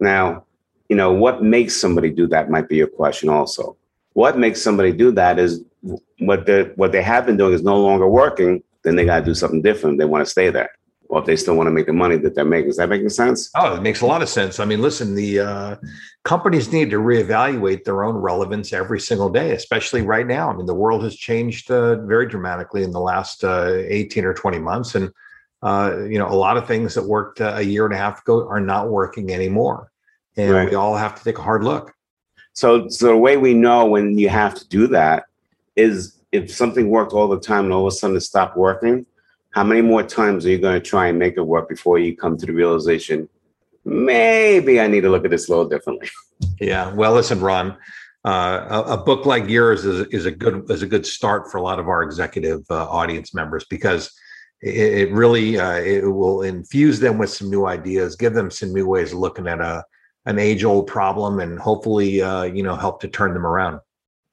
Now, 0.00 0.46
you 0.88 0.96
know, 0.96 1.12
what 1.12 1.42
makes 1.42 1.78
somebody 1.78 2.08
do 2.08 2.26
that 2.28 2.48
might 2.48 2.70
be 2.70 2.76
your 2.76 2.88
question 2.88 3.28
also. 3.28 3.76
What 4.14 4.38
makes 4.38 4.62
somebody 4.62 4.92
do 4.92 5.12
that 5.12 5.38
is 5.38 5.62
what 6.20 6.48
what 6.76 6.92
they 6.92 7.02
have 7.02 7.26
been 7.26 7.36
doing 7.36 7.52
is 7.52 7.62
no 7.62 7.78
longer 7.78 8.08
working, 8.08 8.62
then 8.82 8.96
they 8.96 9.04
gotta 9.04 9.26
do 9.26 9.34
something 9.34 9.60
different. 9.60 9.98
They 9.98 10.06
want 10.06 10.24
to 10.24 10.30
stay 10.30 10.48
there 10.48 10.70
or 11.08 11.20
if 11.20 11.26
they 11.26 11.36
still 11.36 11.56
want 11.56 11.66
to 11.66 11.70
make 11.70 11.86
the 11.86 11.92
money 11.92 12.16
that 12.16 12.34
they're 12.34 12.44
making. 12.44 12.70
Is 12.70 12.76
that 12.76 12.88
making 12.88 13.08
sense? 13.08 13.50
Oh, 13.56 13.76
it 13.76 13.82
makes 13.82 14.02
a 14.02 14.06
lot 14.06 14.22
of 14.22 14.28
sense. 14.28 14.60
I 14.60 14.66
mean, 14.66 14.82
listen, 14.82 15.14
the 15.14 15.40
uh, 15.40 15.76
companies 16.24 16.70
need 16.70 16.90
to 16.90 16.98
reevaluate 16.98 17.84
their 17.84 18.04
own 18.04 18.16
relevance 18.16 18.72
every 18.72 19.00
single 19.00 19.30
day, 19.30 19.52
especially 19.52 20.02
right 20.02 20.26
now. 20.26 20.50
I 20.50 20.54
mean, 20.54 20.66
the 20.66 20.74
world 20.74 21.02
has 21.04 21.16
changed 21.16 21.70
uh, 21.70 21.96
very 22.04 22.28
dramatically 22.28 22.82
in 22.82 22.92
the 22.92 23.00
last 23.00 23.42
uh, 23.42 23.72
18 23.86 24.26
or 24.26 24.34
20 24.34 24.58
months. 24.58 24.94
And, 24.94 25.10
uh, 25.62 26.04
you 26.04 26.18
know, 26.18 26.28
a 26.28 26.36
lot 26.36 26.58
of 26.58 26.66
things 26.66 26.94
that 26.94 27.04
worked 27.04 27.40
uh, 27.40 27.54
a 27.56 27.62
year 27.62 27.86
and 27.86 27.94
a 27.94 27.98
half 27.98 28.20
ago 28.20 28.46
are 28.46 28.60
not 28.60 28.90
working 28.90 29.32
anymore. 29.32 29.90
And 30.36 30.52
right. 30.52 30.68
we 30.68 30.76
all 30.76 30.94
have 30.94 31.14
to 31.14 31.24
take 31.24 31.38
a 31.38 31.42
hard 31.42 31.64
look. 31.64 31.94
So, 32.52 32.88
so 32.88 33.06
the 33.06 33.16
way 33.16 33.38
we 33.38 33.54
know 33.54 33.86
when 33.86 34.18
you 34.18 34.28
have 34.28 34.54
to 34.56 34.68
do 34.68 34.88
that 34.88 35.24
is 35.74 36.18
if 36.32 36.52
something 36.52 36.90
worked 36.90 37.12
all 37.12 37.28
the 37.28 37.40
time 37.40 37.64
and 37.64 37.72
all 37.72 37.86
of 37.86 37.92
a 37.92 37.96
sudden 37.96 38.16
it 38.16 38.20
stopped 38.20 38.56
working, 38.56 39.06
how 39.50 39.64
many 39.64 39.82
more 39.82 40.02
times 40.02 40.44
are 40.46 40.50
you 40.50 40.58
going 40.58 40.80
to 40.80 40.86
try 40.86 41.08
and 41.08 41.18
make 41.18 41.36
it 41.36 41.42
work 41.42 41.68
before 41.68 41.98
you 41.98 42.16
come 42.16 42.36
to 42.36 42.46
the 42.46 42.52
realization 42.52 43.28
maybe 43.84 44.80
i 44.80 44.86
need 44.86 45.02
to 45.02 45.10
look 45.10 45.24
at 45.24 45.30
this 45.30 45.48
a 45.48 45.50
little 45.50 45.68
differently 45.68 46.08
yeah 46.60 46.92
well 46.94 47.12
listen 47.12 47.40
ron 47.40 47.76
uh, 48.24 48.66
a, 48.68 48.94
a, 48.94 48.96
book 48.96 49.26
like 49.26 49.48
yours 49.48 49.84
is, 49.84 50.06
is 50.08 50.26
a 50.26 50.30
good 50.30 50.68
is 50.70 50.82
a 50.82 50.86
good 50.86 51.06
start 51.06 51.50
for 51.50 51.58
a 51.58 51.62
lot 51.62 51.78
of 51.78 51.88
our 51.88 52.02
executive 52.02 52.60
uh, 52.68 52.88
audience 52.88 53.32
members 53.32 53.64
because 53.70 54.12
it, 54.60 54.74
it 54.74 55.12
really 55.12 55.58
uh, 55.58 55.76
it 55.76 56.04
will 56.04 56.42
infuse 56.42 56.98
them 56.98 57.16
with 57.16 57.30
some 57.30 57.48
new 57.48 57.66
ideas 57.66 58.16
give 58.16 58.34
them 58.34 58.50
some 58.50 58.72
new 58.72 58.86
ways 58.86 59.12
of 59.12 59.20
looking 59.20 59.46
at 59.46 59.60
a 59.60 59.84
an 60.26 60.38
age 60.38 60.62
old 60.62 60.86
problem 60.86 61.40
and 61.40 61.58
hopefully 61.58 62.20
uh, 62.20 62.42
you 62.42 62.62
know 62.62 62.76
help 62.76 63.00
to 63.00 63.08
turn 63.08 63.32
them 63.32 63.46
around. 63.46 63.80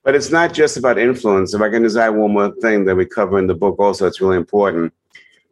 But 0.04 0.14
it's 0.14 0.30
not 0.30 0.54
just 0.54 0.78
about 0.78 1.00
influence. 1.00 1.54
If 1.54 1.62
i 1.62 1.70
can 1.70 1.86
add 1.86 2.10
one 2.10 2.34
more 2.34 2.52
thing 2.62 2.86
that 2.86 2.96
we 2.96 3.06
cover 3.06 3.40
in 3.40 3.48
the 3.48 3.56
book 3.56 3.80
also 3.80 4.06
it's 4.06 4.22
really 4.22 4.38
important 4.38 4.94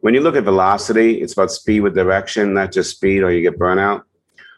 when 0.04 0.12
you 0.12 0.20
look 0.20 0.36
at 0.36 0.44
velocity, 0.44 1.22
it's 1.22 1.32
about 1.32 1.50
speed 1.50 1.80
with 1.80 1.94
direction, 1.94 2.52
not 2.52 2.72
just 2.72 2.90
speed 2.90 3.22
or 3.22 3.32
you 3.32 3.40
get 3.40 3.58
burnout. 3.58 4.02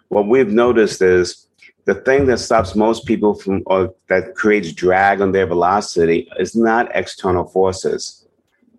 What 0.09 0.27
we've 0.27 0.51
noticed 0.51 1.01
is 1.01 1.47
the 1.85 1.95
thing 1.95 2.27
that 2.27 2.39
stops 2.41 2.75
most 2.75 3.07
people 3.07 3.33
from 3.33 3.63
or 3.67 3.95
that 4.09 4.35
creates 4.35 4.73
drag 4.73 5.21
on 5.21 5.31
their 5.31 5.47
velocity 5.47 6.29
is 6.41 6.57
not 6.57 6.91
external 6.97 7.45
forces. 7.47 8.27